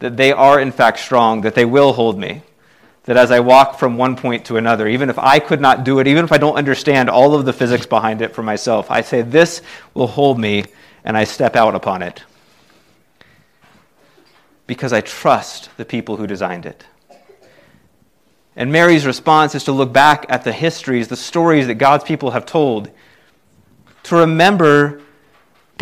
That 0.00 0.16
they 0.16 0.32
are, 0.32 0.58
in 0.58 0.72
fact, 0.72 0.98
strong, 0.98 1.42
that 1.42 1.54
they 1.54 1.64
will 1.64 1.92
hold 1.92 2.18
me. 2.18 2.42
That 3.04 3.16
as 3.16 3.30
I 3.32 3.40
walk 3.40 3.78
from 3.78 3.96
one 3.96 4.14
point 4.14 4.44
to 4.46 4.56
another, 4.56 4.86
even 4.86 5.10
if 5.10 5.18
I 5.18 5.40
could 5.40 5.60
not 5.60 5.84
do 5.84 5.98
it, 5.98 6.06
even 6.06 6.24
if 6.24 6.30
I 6.30 6.38
don't 6.38 6.54
understand 6.54 7.10
all 7.10 7.34
of 7.34 7.44
the 7.44 7.52
physics 7.52 7.84
behind 7.84 8.22
it 8.22 8.34
for 8.34 8.42
myself, 8.42 8.90
I 8.90 9.00
say, 9.00 9.22
This 9.22 9.60
will 9.92 10.06
hold 10.06 10.38
me, 10.38 10.64
and 11.04 11.16
I 11.16 11.24
step 11.24 11.56
out 11.56 11.74
upon 11.74 12.02
it 12.02 12.22
because 14.66 14.92
I 14.92 15.00
trust 15.00 15.68
the 15.76 15.84
people 15.84 16.16
who 16.16 16.26
designed 16.26 16.64
it. 16.64 16.84
And 18.54 18.70
Mary's 18.70 19.06
response 19.06 19.54
is 19.54 19.64
to 19.64 19.72
look 19.72 19.92
back 19.92 20.26
at 20.28 20.44
the 20.44 20.52
histories, 20.52 21.08
the 21.08 21.16
stories 21.16 21.66
that 21.66 21.74
God's 21.74 22.04
people 22.04 22.30
have 22.30 22.46
told, 22.46 22.90
to 24.04 24.16
remember 24.16 25.00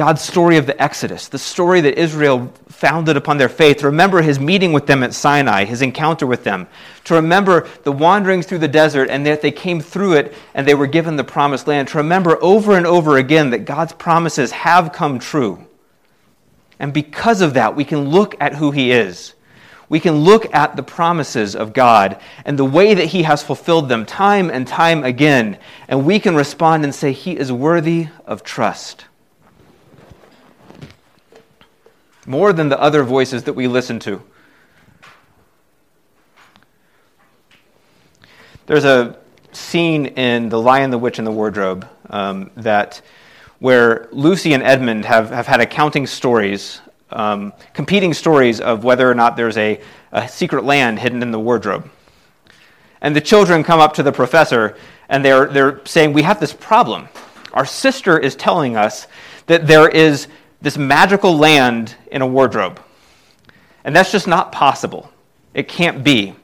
God's 0.01 0.23
story 0.23 0.57
of 0.57 0.65
the 0.65 0.83
Exodus, 0.83 1.29
the 1.29 1.39
story 1.39 1.83
that 1.83 2.01
Israel 2.01 2.51
founded 2.71 3.19
upon 3.19 3.37
their 3.37 3.51
faith, 3.51 3.83
remember 3.83 4.23
his 4.23 4.41
meeting 4.41 4.73
with 4.73 4.87
them 4.87 5.03
at 5.03 5.13
Sinai, 5.13 5.67
his 5.67 5.83
encounter 5.83 6.27
with 6.27 6.43
them, 6.43 6.69
to 7.05 7.17
remember 7.17 7.69
the 7.83 7.93
wanderings 7.93 8.47
through 8.47 8.61
the 8.61 8.67
desert 8.67 9.11
and 9.11 9.27
that 9.27 9.43
they 9.43 9.51
came 9.51 9.79
through 9.79 10.15
it 10.15 10.33
and 10.55 10.67
they 10.67 10.73
were 10.73 10.87
given 10.87 11.17
the 11.17 11.23
promised 11.23 11.67
land, 11.67 11.89
to 11.89 11.99
remember 11.99 12.43
over 12.43 12.79
and 12.79 12.87
over 12.87 13.19
again 13.19 13.51
that 13.51 13.67
God's 13.67 13.93
promises 13.93 14.53
have 14.53 14.95
come 14.95 15.19
true. 15.19 15.67
And 16.79 16.95
because 16.95 17.43
of 17.43 17.53
that, 17.53 17.77
we 17.77 17.85
can 17.85 18.09
look 18.09 18.35
at 18.41 18.55
who 18.55 18.71
He 18.71 18.93
is. 18.93 19.35
We 19.91 20.01
can 20.01 20.15
look 20.15 20.55
at 20.55 20.77
the 20.77 20.83
promises 20.83 21.55
of 21.55 21.75
God 21.75 22.19
and 22.47 22.59
the 22.59 22.65
way 22.65 22.95
that 22.95 23.09
He 23.09 23.25
has 23.25 23.43
fulfilled 23.43 23.91
them 23.91 24.07
time 24.07 24.49
and 24.49 24.67
time 24.67 25.05
again. 25.05 25.59
And 25.89 26.07
we 26.07 26.19
can 26.21 26.35
respond 26.35 26.85
and 26.85 26.95
say, 26.95 27.13
He 27.13 27.37
is 27.37 27.53
worthy 27.53 28.09
of 28.25 28.43
trust. 28.43 29.05
More 32.31 32.53
than 32.53 32.69
the 32.69 32.81
other 32.81 33.03
voices 33.03 33.43
that 33.43 33.55
we 33.55 33.67
listen 33.67 33.99
to. 33.99 34.23
There's 38.67 38.85
a 38.85 39.19
scene 39.51 40.07
in 40.07 40.49
The 40.49 40.61
Lion, 40.61 40.91
the 40.91 40.99
Witch, 40.99 41.19
and 41.19 41.27
the 41.27 41.33
Wardrobe 41.33 41.89
um, 42.09 42.53
that 42.55 43.03
where 43.59 44.09
Lucy 44.13 44.53
and 44.53 44.63
Edmund 44.63 45.07
have, 45.07 45.31
have 45.31 45.49
had 45.49 45.61
accounting 45.61 46.07
stories, 46.07 46.81
um, 47.11 47.53
competing 47.75 48.15
stories 48.15 48.61
of 48.61 48.85
whether 48.85 49.11
or 49.11 49.15
not 49.17 49.37
there's 49.37 49.57
a, 49.57 49.81
a 50.13 50.29
secret 50.29 50.63
land 50.63 51.01
hidden 51.01 51.25
in 51.25 51.33
the 51.33 51.41
wardrobe. 51.41 51.91
And 53.01 53.17
the 53.17 53.21
children 53.21 53.65
come 53.65 53.81
up 53.81 53.95
to 53.95 54.05
the 54.05 54.13
professor 54.13 54.77
and 55.09 55.25
they're, 55.25 55.47
they're 55.47 55.85
saying, 55.85 56.13
We 56.13 56.23
have 56.23 56.39
this 56.39 56.53
problem. 56.53 57.09
Our 57.53 57.67
sister 57.67 58.17
is 58.17 58.37
telling 58.37 58.77
us 58.77 59.09
that 59.47 59.67
there 59.67 59.89
is 59.89 60.29
this 60.63 60.77
magical 60.77 61.37
land 61.37 61.95
in 62.11 62.23
a 62.23 62.27
wardrobe. 62.27 62.81
And 63.85 63.97
that's 63.97 64.13
just 64.13 64.27
not 64.27 64.53
possible. 64.53 65.11
It 65.55 65.69
can't 65.69 66.05
be. 66.05 66.35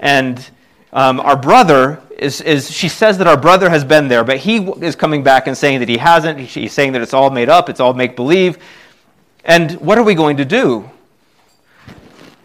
And 0.00 0.48
um, 0.92 1.20
our 1.20 1.36
brother 1.36 2.00
is, 2.18 2.40
is, 2.40 2.70
she 2.70 2.88
says 2.88 3.18
that 3.18 3.26
our 3.26 3.36
brother 3.36 3.68
has 3.68 3.84
been 3.84 4.08
there, 4.08 4.24
but 4.24 4.38
he 4.38 4.58
is 4.80 4.96
coming 4.96 5.22
back 5.22 5.46
and 5.46 5.56
saying 5.56 5.80
that 5.80 5.88
he 5.88 5.98
hasn't. 5.98 6.38
He's 6.38 6.72
saying 6.72 6.92
that 6.92 7.02
it's 7.02 7.14
all 7.14 7.30
made 7.30 7.48
up, 7.48 7.68
it's 7.68 7.80
all 7.80 7.94
make 7.94 8.16
believe. 8.16 8.58
And 9.44 9.72
what 9.80 9.98
are 9.98 10.02
we 10.02 10.14
going 10.14 10.38
to 10.38 10.44
do? 10.44 10.88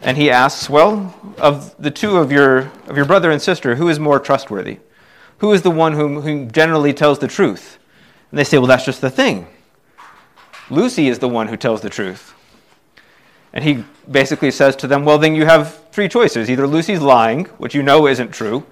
And 0.01 0.17
he 0.17 0.29
asks, 0.29 0.69
Well, 0.69 1.15
of 1.37 1.75
the 1.81 1.91
two 1.91 2.17
of 2.17 2.31
your, 2.31 2.71
of 2.87 2.95
your 2.97 3.05
brother 3.05 3.31
and 3.31 3.41
sister, 3.41 3.75
who 3.75 3.89
is 3.89 3.99
more 3.99 4.19
trustworthy? 4.19 4.79
Who 5.39 5.53
is 5.53 5.61
the 5.61 5.71
one 5.71 5.93
whom, 5.93 6.21
who 6.21 6.45
generally 6.45 6.93
tells 6.93 7.19
the 7.19 7.27
truth? 7.27 7.79
And 8.31 8.39
they 8.39 8.43
say, 8.43 8.57
Well, 8.57 8.67
that's 8.67 8.85
just 8.85 9.01
the 9.01 9.09
thing. 9.09 9.47
Lucy 10.69 11.07
is 11.07 11.19
the 11.19 11.27
one 11.27 11.47
who 11.47 11.57
tells 11.57 11.81
the 11.81 11.89
truth. 11.89 12.33
And 13.53 13.63
he 13.63 13.83
basically 14.09 14.51
says 14.51 14.75
to 14.77 14.88
them, 14.88 15.05
Well, 15.05 15.17
then 15.17 15.35
you 15.35 15.45
have 15.45 15.83
three 15.91 16.07
choices. 16.07 16.49
Either 16.49 16.67
Lucy's 16.67 17.01
lying, 17.01 17.45
which 17.57 17.73
you 17.73 17.81
know 17.81 18.07
isn't 18.07 18.31
true, 18.31 18.63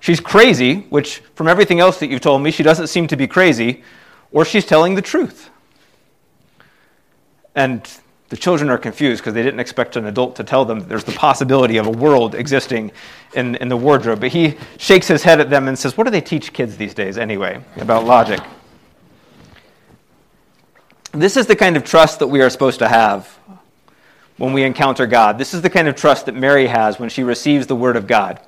she's 0.00 0.20
crazy, 0.20 0.80
which 0.90 1.18
from 1.34 1.48
everything 1.48 1.80
else 1.80 1.98
that 2.00 2.08
you've 2.08 2.20
told 2.20 2.42
me, 2.42 2.50
she 2.50 2.62
doesn't 2.62 2.88
seem 2.88 3.06
to 3.06 3.16
be 3.16 3.26
crazy, 3.26 3.82
or 4.32 4.44
she's 4.44 4.66
telling 4.66 4.94
the 4.94 5.02
truth. 5.02 5.50
And 7.54 7.88
the 8.28 8.36
children 8.36 8.68
are 8.68 8.76
confused 8.76 9.22
because 9.22 9.32
they 9.32 9.42
didn't 9.42 9.60
expect 9.60 9.96
an 9.96 10.04
adult 10.04 10.36
to 10.36 10.44
tell 10.44 10.66
them 10.66 10.80
that 10.80 10.88
there's 10.88 11.04
the 11.04 11.12
possibility 11.12 11.78
of 11.78 11.86
a 11.86 11.90
world 11.90 12.34
existing 12.34 12.92
in, 13.34 13.54
in 13.56 13.68
the 13.68 13.76
wardrobe. 13.76 14.20
But 14.20 14.32
he 14.32 14.56
shakes 14.76 15.08
his 15.08 15.22
head 15.22 15.40
at 15.40 15.48
them 15.48 15.66
and 15.66 15.78
says, 15.78 15.96
What 15.96 16.04
do 16.04 16.10
they 16.10 16.20
teach 16.20 16.52
kids 16.52 16.76
these 16.76 16.92
days 16.92 17.16
anyway 17.16 17.64
about 17.76 18.04
logic? 18.04 18.40
This 21.12 21.36
is 21.36 21.46
the 21.46 21.56
kind 21.56 21.76
of 21.76 21.84
trust 21.84 22.18
that 22.18 22.26
we 22.26 22.42
are 22.42 22.50
supposed 22.50 22.80
to 22.80 22.88
have 22.88 23.26
when 24.36 24.52
we 24.52 24.62
encounter 24.62 25.06
God. 25.06 25.38
This 25.38 25.54
is 25.54 25.62
the 25.62 25.70
kind 25.70 25.88
of 25.88 25.96
trust 25.96 26.26
that 26.26 26.34
Mary 26.34 26.66
has 26.66 26.98
when 26.98 27.08
she 27.08 27.22
receives 27.22 27.66
the 27.66 27.76
Word 27.76 27.96
of 27.96 28.06
God. 28.06 28.40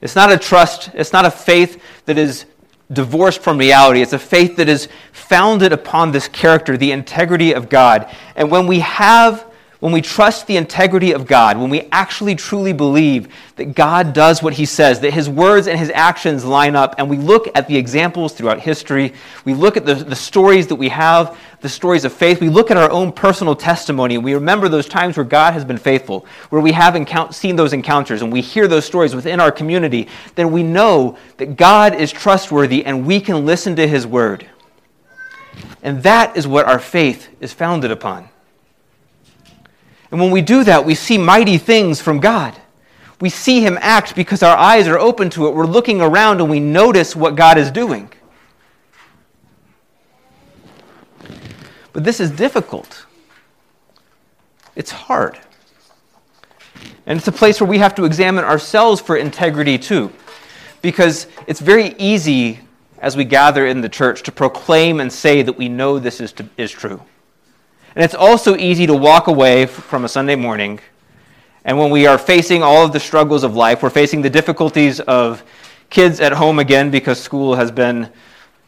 It's 0.00 0.16
not 0.16 0.32
a 0.32 0.38
trust, 0.38 0.90
it's 0.94 1.12
not 1.12 1.24
a 1.24 1.30
faith 1.30 1.82
that 2.06 2.18
is 2.18 2.46
divorced 2.92 3.40
from 3.40 3.58
reality. 3.58 4.02
It's 4.02 4.12
a 4.12 4.18
faith 4.18 4.56
that 4.56 4.68
is 4.68 4.88
founded 5.12 5.72
upon 5.72 6.12
this 6.12 6.28
character, 6.28 6.76
the 6.76 6.92
integrity 6.92 7.54
of 7.54 7.68
God. 7.68 8.14
And 8.36 8.50
when 8.50 8.66
we 8.66 8.80
have 8.80 9.46
when 9.82 9.90
we 9.90 10.00
trust 10.00 10.46
the 10.46 10.56
integrity 10.56 11.10
of 11.10 11.26
God, 11.26 11.58
when 11.58 11.68
we 11.68 11.88
actually 11.90 12.36
truly 12.36 12.72
believe 12.72 13.34
that 13.56 13.74
God 13.74 14.12
does 14.12 14.40
what 14.40 14.52
he 14.52 14.64
says, 14.64 15.00
that 15.00 15.12
his 15.12 15.28
words 15.28 15.66
and 15.66 15.76
his 15.76 15.90
actions 15.90 16.44
line 16.44 16.76
up, 16.76 16.94
and 16.98 17.10
we 17.10 17.16
look 17.16 17.48
at 17.56 17.66
the 17.66 17.76
examples 17.76 18.32
throughout 18.32 18.60
history, 18.60 19.12
we 19.44 19.54
look 19.54 19.76
at 19.76 19.84
the, 19.84 19.96
the 19.96 20.14
stories 20.14 20.68
that 20.68 20.76
we 20.76 20.88
have, 20.90 21.36
the 21.62 21.68
stories 21.68 22.04
of 22.04 22.12
faith, 22.12 22.40
we 22.40 22.48
look 22.48 22.70
at 22.70 22.76
our 22.76 22.92
own 22.92 23.10
personal 23.10 23.56
testimony, 23.56 24.14
and 24.14 24.22
we 24.22 24.34
remember 24.34 24.68
those 24.68 24.86
times 24.86 25.16
where 25.16 25.26
God 25.26 25.52
has 25.52 25.64
been 25.64 25.78
faithful, 25.78 26.26
where 26.50 26.62
we 26.62 26.70
have 26.70 26.94
encount- 26.94 27.34
seen 27.34 27.56
those 27.56 27.72
encounters, 27.72 28.22
and 28.22 28.32
we 28.32 28.40
hear 28.40 28.68
those 28.68 28.84
stories 28.84 29.16
within 29.16 29.40
our 29.40 29.50
community, 29.50 30.06
then 30.36 30.52
we 30.52 30.62
know 30.62 31.18
that 31.38 31.56
God 31.56 31.96
is 31.96 32.12
trustworthy 32.12 32.84
and 32.84 33.04
we 33.04 33.18
can 33.20 33.44
listen 33.44 33.74
to 33.74 33.88
his 33.88 34.06
word. 34.06 34.46
And 35.82 36.04
that 36.04 36.36
is 36.36 36.46
what 36.46 36.66
our 36.66 36.78
faith 36.78 37.30
is 37.40 37.52
founded 37.52 37.90
upon. 37.90 38.28
And 40.12 40.20
when 40.20 40.30
we 40.30 40.42
do 40.42 40.62
that, 40.64 40.84
we 40.84 40.94
see 40.94 41.16
mighty 41.16 41.56
things 41.56 42.00
from 42.00 42.20
God. 42.20 42.54
We 43.20 43.30
see 43.30 43.62
Him 43.62 43.78
act 43.80 44.14
because 44.14 44.42
our 44.42 44.56
eyes 44.56 44.86
are 44.86 44.98
open 44.98 45.30
to 45.30 45.46
it. 45.46 45.54
We're 45.54 45.66
looking 45.66 46.02
around 46.02 46.40
and 46.40 46.50
we 46.50 46.60
notice 46.60 47.16
what 47.16 47.34
God 47.34 47.56
is 47.56 47.70
doing. 47.70 48.12
But 51.94 52.04
this 52.04 52.20
is 52.20 52.30
difficult. 52.30 53.06
It's 54.76 54.90
hard. 54.90 55.38
And 57.06 57.18
it's 57.18 57.28
a 57.28 57.32
place 57.32 57.60
where 57.60 57.68
we 57.68 57.78
have 57.78 57.94
to 57.94 58.04
examine 58.04 58.44
ourselves 58.44 59.00
for 59.00 59.16
integrity 59.16 59.78
too. 59.78 60.12
Because 60.82 61.26
it's 61.46 61.60
very 61.60 61.94
easy 61.96 62.60
as 62.98 63.16
we 63.16 63.24
gather 63.24 63.66
in 63.66 63.80
the 63.80 63.88
church 63.88 64.22
to 64.24 64.32
proclaim 64.32 65.00
and 65.00 65.10
say 65.12 65.42
that 65.42 65.56
we 65.56 65.68
know 65.68 65.98
this 65.98 66.20
is, 66.20 66.32
to, 66.32 66.48
is 66.56 66.70
true. 66.70 67.00
And 67.94 68.04
it's 68.04 68.14
also 68.14 68.56
easy 68.56 68.86
to 68.86 68.94
walk 68.94 69.26
away 69.26 69.66
from 69.66 70.04
a 70.04 70.08
Sunday 70.08 70.34
morning. 70.34 70.80
And 71.64 71.78
when 71.78 71.90
we 71.90 72.06
are 72.06 72.18
facing 72.18 72.62
all 72.62 72.84
of 72.84 72.92
the 72.92 73.00
struggles 73.00 73.44
of 73.44 73.54
life, 73.54 73.82
we're 73.82 73.90
facing 73.90 74.22
the 74.22 74.30
difficulties 74.30 75.00
of 75.00 75.44
kids 75.90 76.20
at 76.20 76.32
home 76.32 76.58
again 76.58 76.90
because 76.90 77.20
school 77.20 77.54
has 77.54 77.70
been 77.70 78.10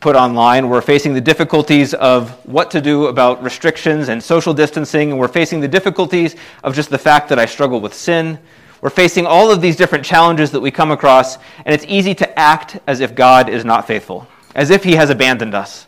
put 0.00 0.14
online. 0.14 0.68
We're 0.68 0.82
facing 0.82 1.14
the 1.14 1.20
difficulties 1.20 1.94
of 1.94 2.30
what 2.46 2.70
to 2.72 2.80
do 2.82 3.06
about 3.06 3.42
restrictions 3.42 4.10
and 4.10 4.22
social 4.22 4.52
distancing. 4.52 5.10
And 5.10 5.18
we're 5.18 5.28
facing 5.28 5.60
the 5.60 5.68
difficulties 5.68 6.36
of 6.62 6.74
just 6.74 6.90
the 6.90 6.98
fact 6.98 7.30
that 7.30 7.38
I 7.38 7.46
struggle 7.46 7.80
with 7.80 7.94
sin. 7.94 8.38
We're 8.82 8.90
facing 8.90 9.24
all 9.24 9.50
of 9.50 9.62
these 9.62 9.76
different 9.76 10.04
challenges 10.04 10.50
that 10.50 10.60
we 10.60 10.70
come 10.70 10.90
across. 10.90 11.38
And 11.64 11.74
it's 11.74 11.86
easy 11.88 12.14
to 12.16 12.38
act 12.38 12.78
as 12.86 13.00
if 13.00 13.14
God 13.14 13.48
is 13.48 13.64
not 13.64 13.86
faithful, 13.86 14.28
as 14.54 14.68
if 14.68 14.84
He 14.84 14.96
has 14.96 15.08
abandoned 15.08 15.54
us. 15.54 15.86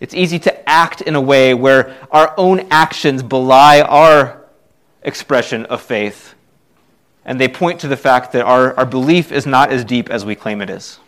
It's 0.00 0.14
easy 0.14 0.38
to 0.40 0.68
act 0.68 1.02
in 1.02 1.14
a 1.14 1.20
way 1.20 1.52
where 1.52 1.94
our 2.10 2.34
own 2.38 2.66
actions 2.70 3.22
belie 3.22 3.82
our 3.82 4.46
expression 5.02 5.66
of 5.66 5.82
faith, 5.82 6.34
and 7.26 7.38
they 7.38 7.48
point 7.48 7.80
to 7.80 7.88
the 7.88 7.98
fact 7.98 8.32
that 8.32 8.44
our, 8.46 8.74
our 8.78 8.86
belief 8.86 9.30
is 9.30 9.46
not 9.46 9.70
as 9.70 9.84
deep 9.84 10.08
as 10.08 10.24
we 10.24 10.34
claim 10.34 10.62
it 10.62 10.70
is. 10.70 10.98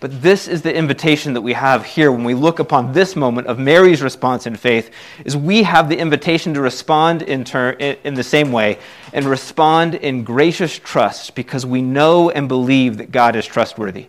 But 0.00 0.22
this 0.22 0.46
is 0.46 0.62
the 0.62 0.72
invitation 0.72 1.32
that 1.32 1.40
we 1.40 1.54
have 1.54 1.84
here 1.84 2.12
when 2.12 2.22
we 2.22 2.34
look 2.34 2.60
upon 2.60 2.92
this 2.92 3.16
moment 3.16 3.48
of 3.48 3.58
Mary's 3.58 4.00
response 4.00 4.46
in 4.46 4.54
faith 4.54 4.92
is 5.24 5.36
we 5.36 5.64
have 5.64 5.88
the 5.88 5.98
invitation 5.98 6.54
to 6.54 6.60
respond 6.60 7.22
in, 7.22 7.42
ter- 7.42 7.70
in 7.70 8.14
the 8.14 8.22
same 8.22 8.52
way 8.52 8.78
and 9.12 9.24
respond 9.24 9.96
in 9.96 10.22
gracious 10.22 10.78
trust 10.78 11.34
because 11.34 11.66
we 11.66 11.82
know 11.82 12.30
and 12.30 12.46
believe 12.46 12.98
that 12.98 13.10
God 13.10 13.34
is 13.34 13.44
trustworthy 13.44 14.06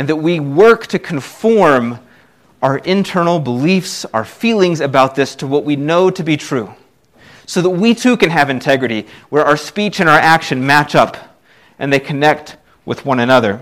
and 0.00 0.08
that 0.08 0.16
we 0.16 0.40
work 0.40 0.86
to 0.86 0.98
conform 0.98 1.98
our 2.62 2.78
internal 2.78 3.38
beliefs, 3.38 4.06
our 4.14 4.24
feelings 4.24 4.80
about 4.80 5.14
this 5.14 5.36
to 5.36 5.46
what 5.46 5.62
we 5.62 5.76
know 5.76 6.08
to 6.08 6.22
be 6.22 6.38
true, 6.38 6.74
so 7.44 7.60
that 7.60 7.68
we 7.68 7.94
too 7.94 8.16
can 8.16 8.30
have 8.30 8.48
integrity, 8.48 9.06
where 9.28 9.44
our 9.44 9.58
speech 9.58 10.00
and 10.00 10.08
our 10.08 10.18
action 10.18 10.66
match 10.66 10.94
up 10.94 11.18
and 11.78 11.92
they 11.92 12.00
connect 12.00 12.56
with 12.86 13.04
one 13.04 13.20
another. 13.20 13.60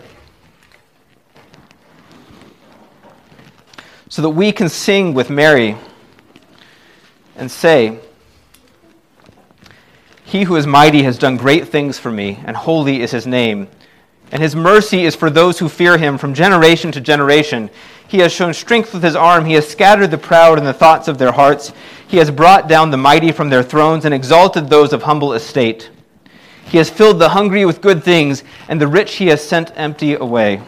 So 4.08 4.22
that 4.22 4.30
we 4.30 4.52
can 4.52 4.68
sing 4.68 5.14
with 5.14 5.30
Mary 5.30 5.76
and 7.34 7.50
say, 7.50 7.98
He 10.22 10.44
who 10.44 10.54
is 10.54 10.68
mighty 10.68 11.02
has 11.02 11.18
done 11.18 11.36
great 11.36 11.66
things 11.66 11.98
for 11.98 12.12
me, 12.12 12.38
and 12.44 12.56
holy 12.56 13.00
is 13.00 13.10
his 13.10 13.26
name 13.26 13.68
and 14.30 14.42
his 14.42 14.54
mercy 14.54 15.04
is 15.04 15.16
for 15.16 15.30
those 15.30 15.58
who 15.58 15.68
fear 15.68 15.96
him 15.96 16.18
from 16.18 16.34
generation 16.34 16.92
to 16.92 17.00
generation. 17.00 17.70
He 18.08 18.18
has 18.18 18.32
shown 18.32 18.54
strength 18.54 18.92
with 18.92 19.02
his 19.02 19.16
arm. 19.16 19.44
He 19.44 19.54
has 19.54 19.68
scattered 19.68 20.10
the 20.10 20.18
proud 20.18 20.58
in 20.58 20.64
the 20.64 20.72
thoughts 20.72 21.08
of 21.08 21.18
their 21.18 21.32
hearts. 21.32 21.72
He 22.06 22.18
has 22.18 22.30
brought 22.30 22.68
down 22.68 22.90
the 22.90 22.96
mighty 22.96 23.32
from 23.32 23.50
their 23.50 23.62
thrones 23.62 24.04
and 24.04 24.14
exalted 24.14 24.68
those 24.68 24.92
of 24.92 25.02
humble 25.02 25.32
estate. 25.34 25.90
He 26.64 26.78
has 26.78 26.90
filled 26.90 27.18
the 27.18 27.30
hungry 27.30 27.64
with 27.64 27.80
good 27.80 28.02
things, 28.02 28.44
and 28.68 28.80
the 28.80 28.86
rich 28.86 29.16
he 29.16 29.28
has 29.28 29.46
sent 29.46 29.72
empty 29.74 30.14
away. 30.14 30.62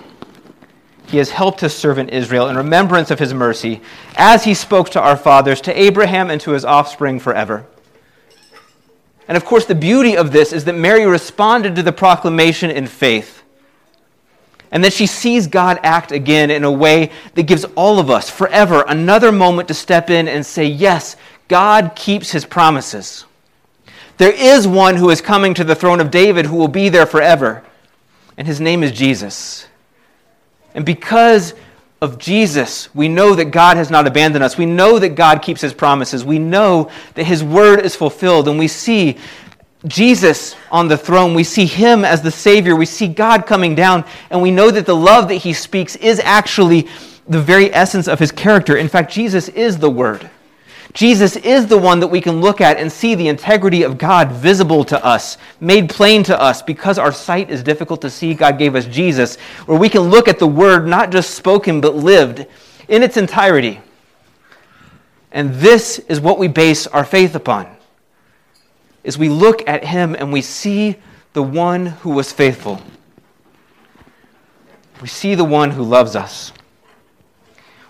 He 1.07 1.19
has 1.19 1.31
helped 1.31 1.61
his 1.61 1.75
servant 1.75 2.11
Israel 2.11 2.49
in 2.49 2.57
remembrance 2.57 3.11
of 3.11 3.19
his 3.19 3.35
mercy, 3.35 3.83
as 4.17 4.45
he 4.45 4.55
spoke 4.55 4.91
to 4.91 5.01
our 5.01 5.17
fathers, 5.17 5.61
to 5.63 5.79
Abraham, 5.79 6.31
and 6.31 6.41
to 6.43 6.53
his 6.53 6.65
offspring 6.65 7.19
forever. 7.19 7.67
And 9.29 9.37
of 9.37 9.45
course, 9.45 9.65
the 9.65 9.75
beauty 9.75 10.17
of 10.17 10.33
this 10.33 10.53
is 10.53 10.65
that 10.65 10.75
Mary 10.75 11.05
responded 11.05 11.77
to 11.77 11.83
the 11.83 11.93
proclamation 11.93 12.71
in 12.71 12.87
faith 12.87 13.40
and 14.73 14.85
that 14.85 14.93
she 14.93 15.07
sees 15.07 15.47
God 15.47 15.81
act 15.83 16.13
again 16.13 16.51
in 16.51 16.65
a 16.65 16.71
way 16.71 17.11
that 17.35 17.45
gives 17.45 17.65
all 17.77 17.99
of 17.99 18.11
us 18.11 18.31
forever 18.31 18.85
another 18.87 19.33
moment 19.33 19.69
to 19.69 19.75
step 19.75 20.11
in 20.11 20.29
and 20.29 20.45
say, 20.45 20.65
Yes, 20.65 21.17
God 21.49 21.93
keeps 21.97 22.31
his 22.31 22.45
promises. 22.45 23.25
There 24.19 24.33
is 24.33 24.69
one 24.69 24.97
who 24.97 25.11
is 25.11 25.21
coming 25.21 25.55
to 25.55 25.65
the 25.65 25.75
throne 25.75 26.01
of 26.01 26.11
David 26.11 26.47
who 26.47 26.57
will 26.57 26.69
be 26.69 26.89
there 26.89 27.07
forever, 27.07 27.65
and 28.37 28.47
his 28.47 28.61
name 28.61 28.83
is 28.83 28.93
Jesus. 28.93 29.67
And 30.75 30.85
because 30.85 31.55
of 32.01 32.19
Jesus, 32.19 32.95
we 32.95 33.09
know 33.09 33.35
that 33.35 33.47
God 33.47 33.77
has 33.77 33.91
not 33.91 34.07
abandoned 34.07 34.43
us. 34.43 34.57
We 34.57 34.67
know 34.67 34.99
that 34.99 35.11
God 35.11 35.43
keeps 35.43 35.61
his 35.61 35.75
promises. 35.75 36.25
We 36.25 36.39
know 36.39 36.91
that 37.15 37.25
his 37.25 37.45
word 37.45 37.81
is 37.81 37.95
fulfilled. 37.95 38.49
And 38.49 38.59
we 38.59 38.69
see 38.69 39.19
Jesus 39.87 40.57
on 40.71 40.89
the 40.89 40.99
throne. 40.99 41.35
We 41.35 41.45
see 41.45 41.67
him 41.67 42.05
as 42.05 42.23
the 42.23 42.31
Savior. 42.31 42.77
We 42.77 42.87
see 42.87 43.09
God 43.09 43.47
coming 43.47 43.75
down, 43.75 44.05
and 44.31 44.43
we 44.43 44.51
know 44.51 44.71
that 44.71 44.87
the 44.87 44.97
love 44.97 45.29
that 45.29 45.37
he 45.37 45.53
speaks 45.53 45.97
is 45.97 46.21
actually 46.21 46.89
the 47.29 47.41
very 47.41 47.73
essence 47.73 48.09
of 48.09 48.19
his 48.19 48.33
character. 48.33 48.77
In 48.77 48.89
fact, 48.89 49.11
Jesus 49.11 49.49
is 49.49 49.79
the 49.79 49.91
Word. 49.91 50.29
Jesus 50.93 51.37
is 51.37 51.67
the 51.69 51.79
one 51.79 52.01
that 52.01 52.09
we 52.09 52.21
can 52.21 52.41
look 52.41 52.61
at 52.61 52.77
and 52.77 52.91
see 52.91 53.15
the 53.15 53.29
integrity 53.29 53.85
of 53.85 53.97
God 53.97 54.33
visible 54.33 54.85
to 54.87 55.03
us, 55.05 55.39
made 55.61 55.89
plain 55.89 56.25
to 56.25 56.39
us. 56.39 56.63
Because 56.63 56.99
our 56.99 57.13
sight 57.13 57.49
is 57.49 57.63
difficult 57.63 58.03
to 58.03 58.11
see, 58.11 58.35
God 58.35 58.59
gave 58.59 58.75
us 58.75 58.87
Jesus, 58.87 59.37
where 59.67 59.79
we 59.79 59.89
can 59.89 60.03
look 60.03 60.27
at 60.27 60.39
the 60.39 60.49
Word 60.49 60.87
not 60.87 61.11
just 61.11 61.37
spoken, 61.37 61.81
but 61.81 61.95
lived 61.95 62.45
in 62.89 63.03
its 63.03 63.17
entirety. 63.17 63.81
And 65.31 65.55
this 65.55 66.01
is 66.01 66.21
what 66.21 66.39
we 66.39 66.49
base 66.49 66.89
our 66.89 67.05
faith 67.05 67.37
upon 67.37 67.77
is 69.03 69.17
we 69.17 69.29
look 69.29 69.67
at 69.67 69.85
him 69.85 70.15
and 70.15 70.33
we 70.33 70.43
see 70.43 70.97
the 71.33 71.43
one 71.43 71.87
who 71.87 72.11
was 72.11 72.33
faithful. 72.33 72.81
We 75.01 75.09
see 75.09 75.35
the 75.35 75.45
one 75.45 75.71
who 75.71 75.83
loves 75.83 76.15
us. 76.15 76.53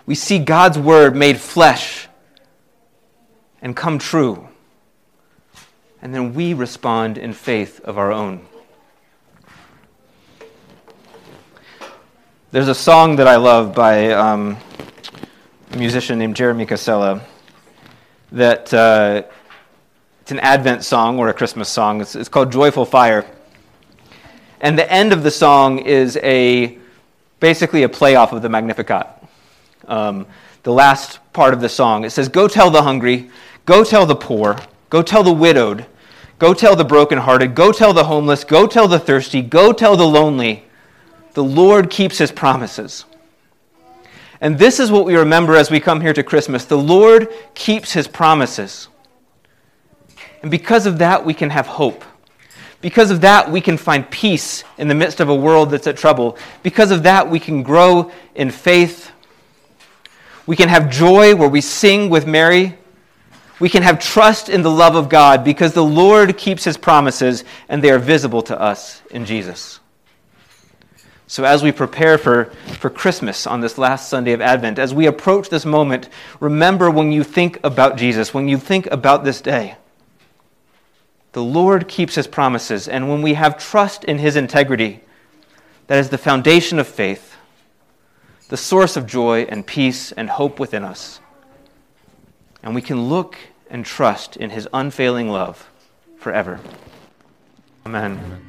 We 0.05 0.15
see 0.15 0.39
God's 0.39 0.79
word 0.79 1.15
made 1.15 1.39
flesh 1.39 2.07
and 3.61 3.75
come 3.75 3.99
true. 3.99 4.47
And 6.01 6.15
then 6.15 6.33
we 6.33 6.53
respond 6.53 7.17
in 7.17 7.33
faith 7.33 7.79
of 7.81 7.97
our 7.97 8.11
own. 8.11 8.45
There's 12.51 12.67
a 12.67 12.75
song 12.75 13.17
that 13.17 13.27
I 13.27 13.35
love 13.35 13.75
by 13.75 14.11
um, 14.11 14.57
a 15.71 15.77
musician 15.77 16.19
named 16.19 16.35
Jeremy 16.35 16.65
Casella 16.65 17.21
that. 18.31 18.73
Uh, 18.73 19.23
it's 20.21 20.31
an 20.31 20.39
Advent 20.39 20.83
song 20.83 21.17
or 21.17 21.29
a 21.29 21.33
Christmas 21.33 21.67
song. 21.67 22.01
It's, 22.01 22.15
it's 22.15 22.29
called 22.29 22.51
Joyful 22.51 22.85
Fire. 22.85 23.25
And 24.61 24.77
the 24.77 24.89
end 24.91 25.11
of 25.13 25.23
the 25.23 25.31
song 25.31 25.79
is 25.79 26.17
a 26.17 26.77
basically 27.39 27.83
a 27.83 27.89
playoff 27.89 28.31
of 28.31 28.41
the 28.41 28.49
Magnificat. 28.49 29.07
Um, 29.87 30.27
the 30.63 30.71
last 30.71 31.19
part 31.33 31.53
of 31.53 31.61
the 31.61 31.69
song. 31.69 32.05
It 32.05 32.11
says, 32.11 32.29
Go 32.29 32.47
tell 32.47 32.69
the 32.69 32.83
hungry, 32.83 33.31
go 33.65 33.83
tell 33.83 34.05
the 34.05 34.15
poor, 34.15 34.57
go 34.91 35.01
tell 35.01 35.23
the 35.23 35.33
widowed, 35.33 35.87
go 36.37 36.53
tell 36.53 36.75
the 36.75 36.85
brokenhearted, 36.85 37.55
go 37.55 37.71
tell 37.71 37.91
the 37.91 38.03
homeless, 38.03 38.43
go 38.43 38.67
tell 38.67 38.87
the 38.87 38.99
thirsty, 38.99 39.41
go 39.41 39.73
tell 39.73 39.97
the 39.97 40.07
lonely. 40.07 40.65
The 41.33 41.43
Lord 41.43 41.89
keeps 41.89 42.19
his 42.19 42.31
promises. 42.31 43.05
And 44.39 44.59
this 44.59 44.79
is 44.79 44.91
what 44.91 45.05
we 45.05 45.15
remember 45.15 45.55
as 45.55 45.71
we 45.71 45.79
come 45.79 46.01
here 46.01 46.13
to 46.13 46.23
Christmas. 46.23 46.65
The 46.65 46.77
Lord 46.77 47.29
keeps 47.53 47.93
his 47.93 48.07
promises. 48.07 48.87
And 50.41 50.49
because 50.49 50.85
of 50.85 50.97
that, 50.99 51.25
we 51.25 51.33
can 51.33 51.49
have 51.49 51.67
hope. 51.67 52.03
Because 52.81 53.11
of 53.11 53.21
that, 53.21 53.51
we 53.51 53.61
can 53.61 53.77
find 53.77 54.09
peace 54.09 54.63
in 54.77 54.87
the 54.87 54.95
midst 54.95 55.19
of 55.19 55.29
a 55.29 55.35
world 55.35 55.69
that's 55.69 55.85
at 55.85 55.97
trouble. 55.97 56.37
Because 56.63 56.89
of 56.89 57.03
that, 57.03 57.29
we 57.29 57.39
can 57.39 57.61
grow 57.61 58.11
in 58.33 58.49
faith. 58.49 59.11
We 60.47 60.55
can 60.55 60.67
have 60.67 60.89
joy 60.89 61.35
where 61.35 61.47
we 61.47 61.61
sing 61.61 62.09
with 62.09 62.25
Mary. 62.25 62.77
We 63.59 63.69
can 63.69 63.83
have 63.83 63.99
trust 63.99 64.49
in 64.49 64.63
the 64.63 64.71
love 64.71 64.95
of 64.95 65.07
God 65.07 65.43
because 65.43 65.73
the 65.73 65.83
Lord 65.83 66.35
keeps 66.35 66.63
his 66.63 66.77
promises 66.77 67.43
and 67.69 67.83
they 67.83 67.91
are 67.91 67.99
visible 67.99 68.41
to 68.43 68.59
us 68.59 69.03
in 69.11 69.25
Jesus. 69.25 69.79
So, 71.27 71.45
as 71.45 71.63
we 71.63 71.71
prepare 71.71 72.17
for, 72.17 72.45
for 72.79 72.89
Christmas 72.89 73.47
on 73.47 73.61
this 73.61 73.77
last 73.77 74.09
Sunday 74.09 74.33
of 74.33 74.41
Advent, 74.41 74.79
as 74.79 74.93
we 74.93 75.05
approach 75.05 75.47
this 75.47 75.65
moment, 75.65 76.09
remember 76.41 76.89
when 76.91 77.11
you 77.11 77.23
think 77.23 77.59
about 77.63 77.95
Jesus, 77.95 78.33
when 78.33 78.49
you 78.49 78.57
think 78.57 78.87
about 78.87 79.23
this 79.23 79.39
day, 79.39 79.75
the 81.33 81.43
Lord 81.43 81.87
keeps 81.87 82.15
his 82.15 82.27
promises, 82.27 82.87
and 82.87 83.09
when 83.09 83.21
we 83.21 83.35
have 83.35 83.57
trust 83.57 84.03
in 84.03 84.17
his 84.17 84.35
integrity, 84.35 85.01
that 85.87 85.97
is 85.97 86.09
the 86.09 86.17
foundation 86.17 86.79
of 86.79 86.87
faith, 86.87 87.35
the 88.49 88.57
source 88.57 88.97
of 88.97 89.07
joy 89.07 89.43
and 89.43 89.65
peace 89.65 90.11
and 90.11 90.29
hope 90.29 90.59
within 90.59 90.83
us. 90.83 91.19
And 92.63 92.75
we 92.75 92.81
can 92.81 93.09
look 93.09 93.37
and 93.69 93.85
trust 93.85 94.35
in 94.35 94.49
his 94.49 94.67
unfailing 94.73 95.29
love 95.29 95.69
forever. 96.17 96.59
Amen. 97.85 98.47